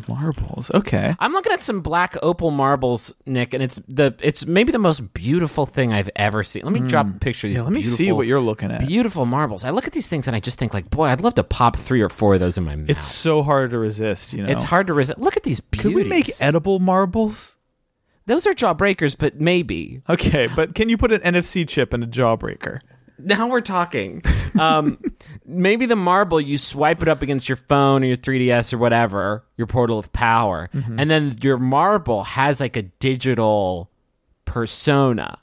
[0.08, 0.72] Marbles.
[0.74, 1.16] Okay.
[1.20, 5.14] I'm looking at some black opal marbles, Nick, and it's the it's maybe the most
[5.14, 6.64] beautiful thing I've ever seen.
[6.64, 6.88] Let me hmm.
[6.88, 7.60] drop a picture of these.
[7.60, 8.88] Yeah, let me see what you're looking at.
[8.88, 9.64] Beautiful marbles.
[9.64, 11.78] I look at these things and I just think like, boy, I'd love to pop
[11.78, 12.90] three or four of those in my mouth.
[12.90, 14.52] It's so hard to resist, you know.
[14.52, 15.20] It's hard to resist.
[15.20, 15.94] Look at these beauties.
[15.94, 17.56] Could we make edible marbles?
[18.28, 20.02] Those are jawbreakers, but maybe.
[20.10, 22.80] Okay, but can you put an NFC chip in a jawbreaker?
[23.18, 24.22] Now we're talking.
[24.60, 25.00] Um,
[25.46, 29.46] maybe the marble you swipe it up against your phone or your 3DS or whatever,
[29.58, 31.00] your portal of power, Mm-hmm.
[31.00, 33.90] and then your marble has like a digital
[34.46, 35.38] persona.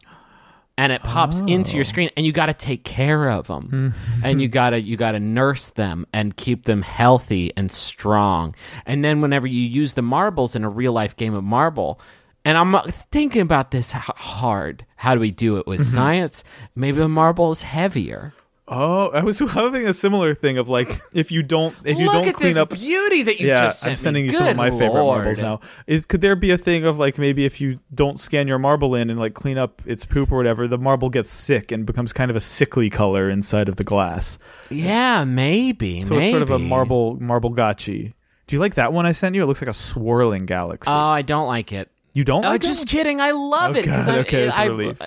[0.78, 1.74] And it pops into Oh.
[1.76, 4.24] your screen, and you got to take care of them, Mm-hmm.
[4.24, 8.54] and you gotta you gotta nurse them and keep them healthy and strong.
[8.86, 12.00] And then whenever you use the marbles in a real life game of marble,
[12.44, 14.84] and I'm uh, thinking about this hard.
[14.96, 15.94] How do we do it with Mm-hmm.
[15.94, 16.44] science?
[16.74, 18.34] Maybe the marble is heavier.
[18.68, 22.32] Oh, I was having a similar thing of like if you don't if you don't
[22.32, 24.30] clean up beauty that you yeah, just I'm sending me.
[24.30, 25.60] you some of Good my favorite marbles now.
[25.86, 28.94] Is could there be a thing of like maybe if you don't scan your marble
[28.94, 32.12] in and like clean up its poop or whatever, the marble gets sick and becomes
[32.12, 34.38] kind of a sickly color inside of the glass.
[34.70, 36.02] Yeah, maybe.
[36.02, 36.24] So maybe.
[36.26, 38.14] it's sort of a marble marble gotchi.
[38.46, 39.42] Do you like that one I sent you?
[39.42, 40.90] It looks like a swirling galaxy.
[40.90, 41.90] Oh, I don't like it.
[42.14, 42.44] You don't?
[42.44, 43.20] Oh, like just kidding.
[43.20, 43.84] I love Oh, it.
[43.84, 44.98] 'cause God, I- okay, a I- relief.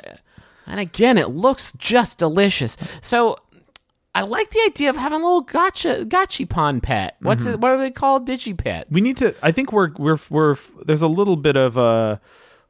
[0.68, 2.78] and again, it looks just delicious.
[3.02, 3.38] So
[4.14, 7.18] I like the idea of having a little gotcha gotchi pond pet.
[7.22, 7.60] What's it?
[7.60, 8.28] What are they called?
[8.28, 8.86] Digi pets.
[8.88, 8.96] Mm-hmm.
[8.96, 9.36] We need to.
[9.44, 10.56] I think we're we're we're.
[10.86, 12.22] There's a little bit of a, a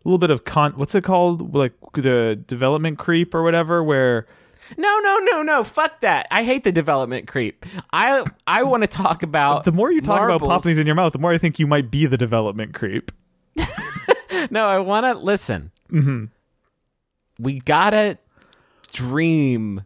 [0.04, 0.74] little bit of con.
[0.74, 1.54] What's it called?
[1.54, 3.84] Like the development creep or whatever.
[3.84, 4.26] Where
[4.76, 5.64] No, no, no, no.
[5.64, 6.26] Fuck that.
[6.32, 7.64] I hate the development creep.
[7.94, 10.50] I I want to talk about the more you talk about marbles.
[10.50, 13.12] popping these in your mouth, the more I think you might be the development creep.
[14.52, 15.72] No, I want to listen.
[15.92, 16.26] Mm-hmm.
[17.40, 18.18] We gotta
[18.92, 19.84] dream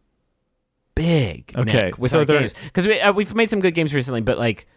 [0.95, 1.51] big.
[1.55, 3.93] Okay, Nick, with so our there- games because we uh, we've made some good games
[3.93, 4.67] recently, but like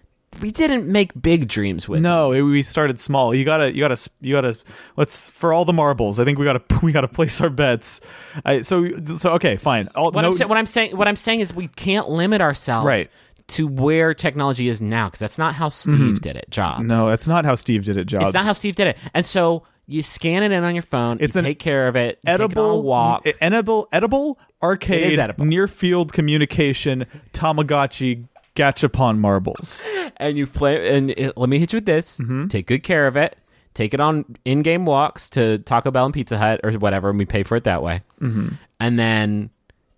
[0.41, 2.01] we didn't make big dreams with.
[2.01, 3.35] No, it, we started small.
[3.35, 4.57] You gotta, you gotta, you gotta.
[4.97, 6.19] Let's for all the marbles.
[6.19, 8.01] I think we gotta, we gotta place our bets.
[8.45, 9.89] I, so, so okay, fine.
[9.95, 12.41] All, What, no, I'm sa- what I'm saying, what I'm saying is, we can't limit
[12.41, 13.09] ourselves Right.
[13.53, 16.47] To where technology is now because that's not how Steve did it.
[16.51, 16.81] Jobs.
[16.81, 16.89] Mm-hmm.
[16.89, 18.05] no, that's not how Steve did it.
[18.07, 18.27] Jobs.
[18.27, 18.99] it's not how Steve did it.
[19.15, 21.19] And so you scan it in on your phone.
[21.21, 22.19] It's you an take care of it.
[22.25, 23.25] Take it edible, walk.
[23.41, 25.45] edible, edible arcade, edible.
[25.45, 29.83] near field communication, Tamagotchi, gachapon marbles.
[30.19, 32.47] and you play and it, let me hit you with this Mm-hmm.
[32.49, 33.37] take good care of it
[33.75, 37.25] take it on in-game walks to taco bell and pizza hut or whatever and we
[37.25, 38.49] pay for it that way Mm-hmm.
[38.79, 39.49] and then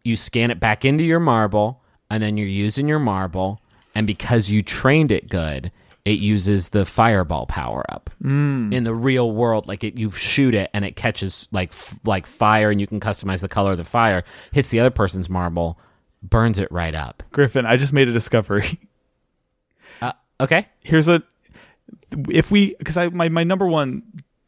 [0.04, 3.60] you scan it back into your marble and then you're using your marble
[3.94, 5.70] and because you trained it good
[6.04, 8.72] it uses the fireball power up Mm.
[8.74, 12.26] in the real world like it you shoot it and it catches like f- like
[12.26, 15.78] fire and you can customize the color of the fire hits the other person's marble
[16.22, 18.78] burns it right up Griffin, I just made a discovery.
[20.40, 21.22] okay Here's a
[22.28, 24.02] if we because I my my number one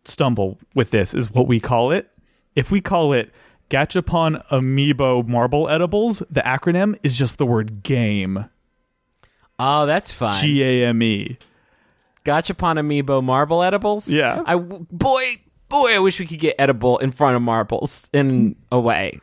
[0.04, 2.10] stumble with this is what we call it.
[2.54, 3.30] If we call it
[3.70, 8.46] Gachapon Amiibo Marble Edibles, the acronym is just the word game.
[9.58, 11.38] oh that's fun G A M E.
[12.24, 14.08] Gachapon Amiibo marble edibles.
[14.12, 14.42] Yeah.
[14.46, 15.22] I boy
[15.68, 19.20] boy, I wish we could get edible in front of marbles in a way.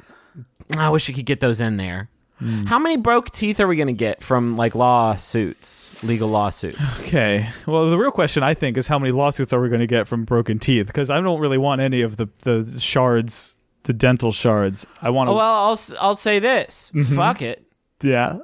[0.77, 2.09] I wish we could get those in there.
[2.39, 2.65] Hmm.
[2.65, 7.01] How many broke teeth are we going to get from like lawsuits, legal lawsuits?
[7.03, 7.49] Okay.
[7.67, 10.07] Well, the real question I think is how many lawsuits are we going to get
[10.07, 10.87] from broken teeth?
[10.87, 14.85] Because I don't really want any of the the shards, the dental shards.
[15.01, 15.33] I want to.
[15.33, 16.91] well, I'll I'll say this.
[16.93, 17.15] Mm-hmm.
[17.15, 17.65] Fuck it.
[18.01, 18.39] yeah.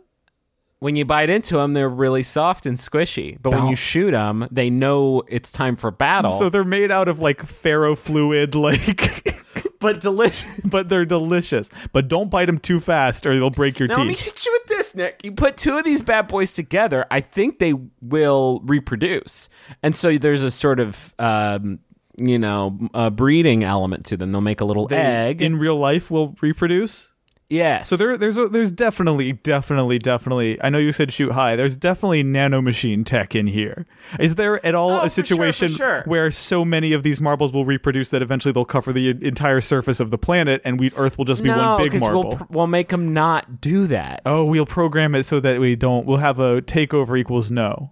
[0.79, 3.37] When you bite into them, they're really soft and squishy.
[3.41, 6.31] But when you shoot them, they know it's time for battle.
[6.31, 9.35] So they're made out of like ferrofluid, like.
[9.79, 10.61] but delicious.
[10.61, 11.69] but they're delicious.
[11.91, 14.23] But don't bite them too fast, or they'll break your Now let me teeth.
[14.23, 15.19] hit you with this, Nick.
[15.25, 19.49] You put two of these bad boys together, I think they will reproduce,
[19.83, 21.79] and so there's a sort of um,
[22.19, 24.31] you know a breeding element to them.
[24.31, 25.41] They'll make a little They, egg.
[25.41, 27.11] in real life will reproduce.
[27.49, 27.87] yes.
[27.89, 30.61] So there, there's a, there's definitely, definitely, definitely.
[30.61, 31.55] I know you said shoot high.
[31.55, 33.87] There's definitely nanomachine tech in here.
[34.19, 36.03] Is there at all Oh, a for sure, for situation sure.
[36.05, 39.99] where so many of these marbles will reproduce that eventually they'll cover the entire surface
[39.99, 42.23] of the planet, and we Earth will just be no, one big marble?
[42.23, 44.21] We'll, we'll make them not do that.
[44.27, 46.05] oh, we'll program it so that we don't.
[46.05, 47.91] We'll have a takeover equals no.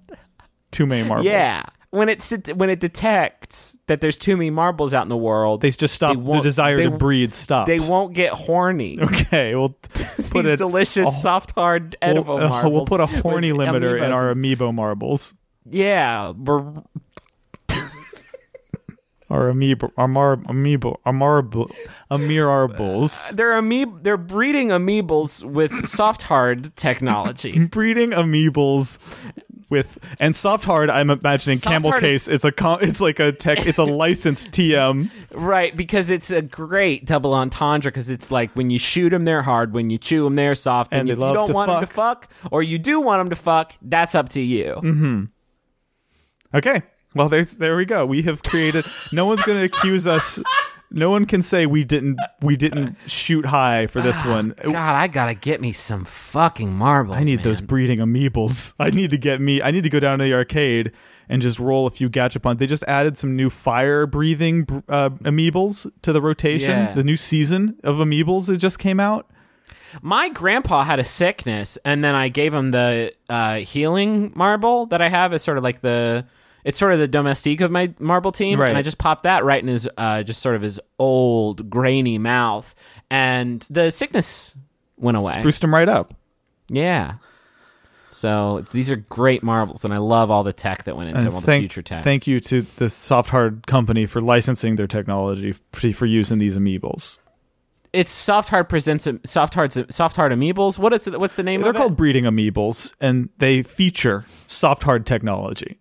[0.70, 1.26] Too many marbles.
[1.26, 1.64] Yeah.
[1.98, 5.72] When it when it detects that there's too many marbles out in the world, They
[5.72, 7.34] just stop They the desire they- to breed.
[7.34, 7.68] Stops.
[7.68, 9.00] they won't get horny.
[9.28, 9.70] Okay, we'll
[10.30, 10.58] put These it.
[10.58, 12.74] delicious, soft, hard, edible we'll, uh, marbles.
[12.74, 15.34] we'll put a horny limiter in our amiibo marbles.
[15.70, 16.62] Yeah, we're
[19.30, 21.70] Our amiibo, our mar, amiibo, our marble,
[22.10, 23.30] amirarbles.
[23.36, 27.60] they're amoeb- they're breeding amoebals with soft hard technology.
[27.66, 28.98] Breeding amoebals
[29.70, 30.90] with and soft hard.
[30.90, 32.28] I'm imagining Soft camel hard is- case.
[32.28, 33.66] It's a com- it's like a tech.
[33.66, 35.10] It's a licensed TM.
[35.32, 37.92] Right, because it's a great double entendre.
[37.92, 39.74] Because it's like when you shoot them, they're hard.
[39.74, 40.92] When you chew them, they're soft.
[40.94, 43.36] And, And if you don't want them to fuck, or you do want them to
[43.36, 44.76] fuck, that's up to you.
[44.78, 45.24] Mm-hmm.
[46.56, 46.82] Okay.
[47.16, 48.06] Well, there's there we go.
[48.06, 48.86] We have created.
[49.12, 50.40] no one's going to accuse us.
[50.90, 54.54] No one can say we didn't we didn't shoot high for this one.
[54.64, 57.18] God, I gotta get me some fucking marbles.
[57.18, 57.44] I need man.
[57.44, 58.74] those breeding amoebals.
[58.80, 59.62] I need to get me.
[59.62, 60.94] I need to go down to the arcade
[61.30, 62.58] and just roll a few gachapon.
[62.58, 66.70] They just added some new fire breathing uh, to the rotation.
[66.70, 66.94] Yeah.
[66.94, 69.30] The new season of amoebals that just came out.
[70.02, 75.02] My grandpa had a sickness, and then I gave him the uh, healing marble that
[75.02, 75.34] I have.
[75.34, 76.26] It's sort of like the,
[76.64, 78.70] it's sort of the domestique of my marble team, Right.
[78.70, 82.18] and I just popped that right in his, uh, just sort of his old grainy
[82.18, 82.74] mouth,
[83.10, 84.56] and the sickness
[84.98, 85.34] went away.
[85.34, 86.14] Spruced him right up.
[86.70, 87.14] Yeah.
[88.10, 91.28] So these are great marbles, and I love all the tech that went into And
[91.28, 92.04] them, all thank, the future tech.
[92.04, 96.58] thank you to the Soft Hard company for licensing their technology for, use in these
[96.58, 97.20] amoebals.
[97.94, 100.78] it's soft hard presents soft hard soft hard amoebals.
[100.80, 101.20] What is it?
[101.20, 101.62] What's the name?
[101.62, 101.98] They're called it?
[101.98, 105.78] breeding amoebals, and they feature Soft Hard technology.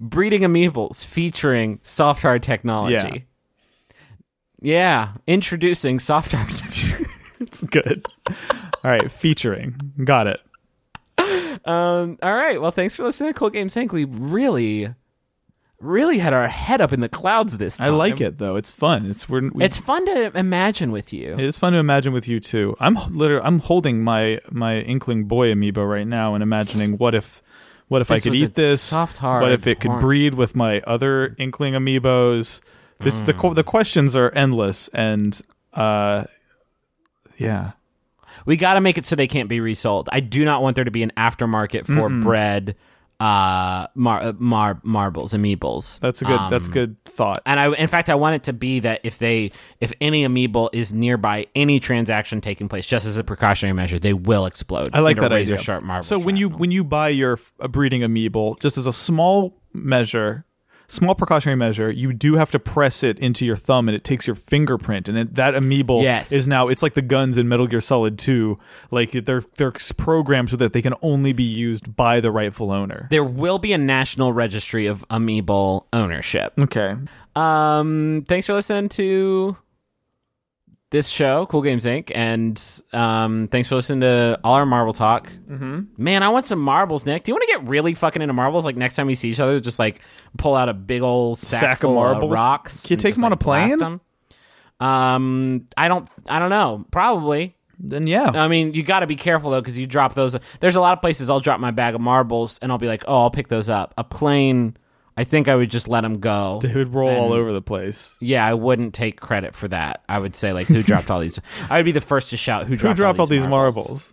[0.00, 3.26] Breeding amoebals featuring soft hard technology.
[4.60, 6.50] Yeah, introducing soft hard.
[7.40, 8.06] It's good.
[8.28, 8.34] All
[8.84, 9.74] right, featuring.
[10.02, 10.40] Got it.
[11.66, 12.16] um.
[12.22, 12.58] All right.
[12.60, 13.92] Well, thanks for listening to Cool Games Inc.
[13.92, 14.94] We really,
[15.78, 17.88] really had our head up in the clouds this time.
[17.92, 18.56] I like it though.
[18.56, 19.06] It's fun.
[19.10, 21.34] It's we're, we, It's fun to imagine with you.
[21.38, 22.76] it's fun to imagine with you too.
[22.80, 27.42] I'm literally I'm holding my my inkling boy amiibo right now and imagining what if
[27.88, 28.82] what if I could eat this?
[28.82, 30.00] soft, hard what if it could horn.
[30.00, 32.60] breed with my other inkling amiibos?
[33.00, 33.40] This, the Mm.
[33.40, 35.40] qu- the questions are endless and
[35.72, 36.24] uh
[37.36, 37.72] yeah.
[38.46, 40.08] We got to make it so they can't be resold.
[40.12, 42.76] I do not want there to be an aftermarket for bread,
[43.20, 46.00] uh, mar- uh, mar- marbles, amoebals.
[46.00, 47.42] That's a good Um, that's a good thought.
[47.46, 50.68] And I, in fact, I want it to be that if they, if any amiibo
[50.72, 54.90] is nearby any transaction taking place, just as a precautionary measure, they will explode.
[54.94, 55.64] I like that razor idea.
[55.64, 58.92] Sharp marble so when you when you buy your a breeding amiibo, just as a
[58.92, 60.44] small measure,
[60.94, 64.26] small precautionary measure, you do have to press it into your thumb, and it takes
[64.26, 66.32] your fingerprint, and it, that amiibo Yes.
[66.32, 68.58] is now it's like the guns in Metal Gear Solid Two,
[68.90, 73.08] like they're they're programmed so that they can only be used by the rightful owner.
[73.10, 76.52] there will be a national registry of amiibo ownership.
[76.58, 76.94] Okay,
[77.36, 79.56] Um, thanks for listening to
[80.94, 82.56] this show, Cool Games Inc., and
[82.92, 85.28] um, thanks for listening to all our Marble talk.
[85.50, 85.80] Mm-hmm.
[86.02, 87.24] Man, I want some marbles, Nick.
[87.24, 88.64] Do you want to get really fucking into marbles?
[88.64, 90.00] Like next time we see each other, just like
[90.38, 92.30] pull out a big old sack, Sack of marbles?
[92.30, 92.86] rocks.
[92.86, 94.00] Can you take them on a plane?
[94.80, 96.86] Um, I don't, I don't know.
[96.92, 97.56] Probably.
[97.78, 100.36] then yeah, I mean, you got to be careful though, because you drop those.
[100.60, 103.04] There's a lot of places I'll drop my bag of marbles, and I'll be like,
[103.08, 103.94] oh, I'll pick those up.
[103.98, 104.76] A plane.
[105.16, 106.58] I think I would just let them go.
[106.62, 108.16] they would roll all over the place.
[108.20, 110.02] Yeah, I wouldn't take credit for that.
[110.08, 111.38] I would say like who dropped all these.
[111.70, 113.86] I would be the first to shout who Who dropped, dropped all these marbles.
[113.88, 114.12] marbles?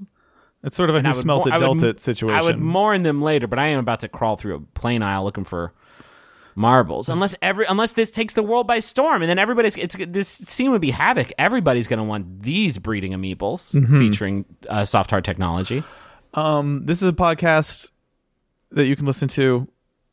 [0.63, 2.37] It's sort of a And who would smelt it dealt it situation.
[2.37, 5.23] I would mourn them later, but I am about to crawl through a plane aisle
[5.23, 5.73] looking for
[6.53, 7.09] marbles.
[7.09, 10.69] Unless every unless this takes the world by storm, and then everybody's it's this scene
[10.69, 11.31] would be havoc.
[11.39, 13.97] Everybody's going to want these breeding amoebals Mm-hmm.
[13.99, 15.83] featuring uh, soft hard technology.
[16.35, 17.89] Um, this is a podcast
[18.71, 19.67] that you can listen to.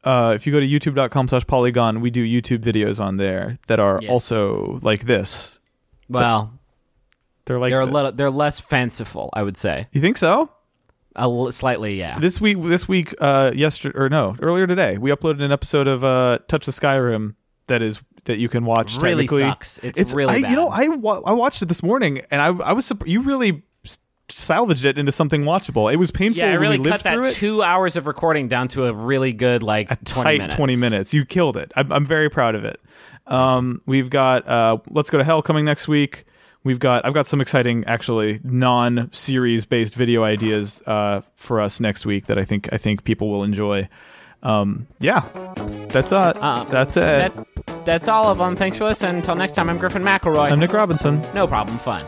[0.04, 3.80] Uh, if you go to youtube.com slash polygon, we do YouTube videos on there that
[3.80, 4.10] are Yes.
[4.10, 5.58] also like this.
[6.08, 6.58] Well,
[7.44, 9.88] They're like they're a the- little they're less fanciful, I would say.
[9.92, 10.50] You think so?
[11.16, 12.18] A l- slightly, yeah.
[12.20, 16.04] This week this week uh yesterday or no, earlier today, we uploaded an episode of
[16.04, 17.34] uh Touch the Skyrim
[17.66, 19.78] that is that you can watch Really sucks.
[19.82, 20.50] It's really I, bad.
[20.50, 23.62] You know, I wa- I watched it this morning and I I was you really
[24.30, 25.92] salvaged it into something watchable.
[25.92, 28.92] It was painful Yeah, I really cut that two hours of recording down to a
[28.92, 30.56] really good like twenty tight minutes.
[30.56, 31.14] 20 minutes.
[31.14, 31.72] You killed it.
[31.76, 32.80] I'm, I'm very proud of it.
[33.26, 36.24] Um, we've got uh, Let's Go to Hell coming next week.
[36.64, 42.04] We've got I've got some exciting actually non-series based video ideas uh, for us next
[42.04, 43.88] week that I think I think people will enjoy.
[44.42, 45.20] Um, yeah,
[45.88, 46.12] that's it.
[46.12, 47.00] Uh, that's it.
[47.00, 48.56] That, that's all of them.
[48.56, 49.16] Thanks for listening.
[49.16, 50.50] Until next time, I'm Griffin McElroy.
[50.52, 51.22] I'm Nick Robinson.
[51.34, 51.78] no problem.
[51.78, 52.04] Fun.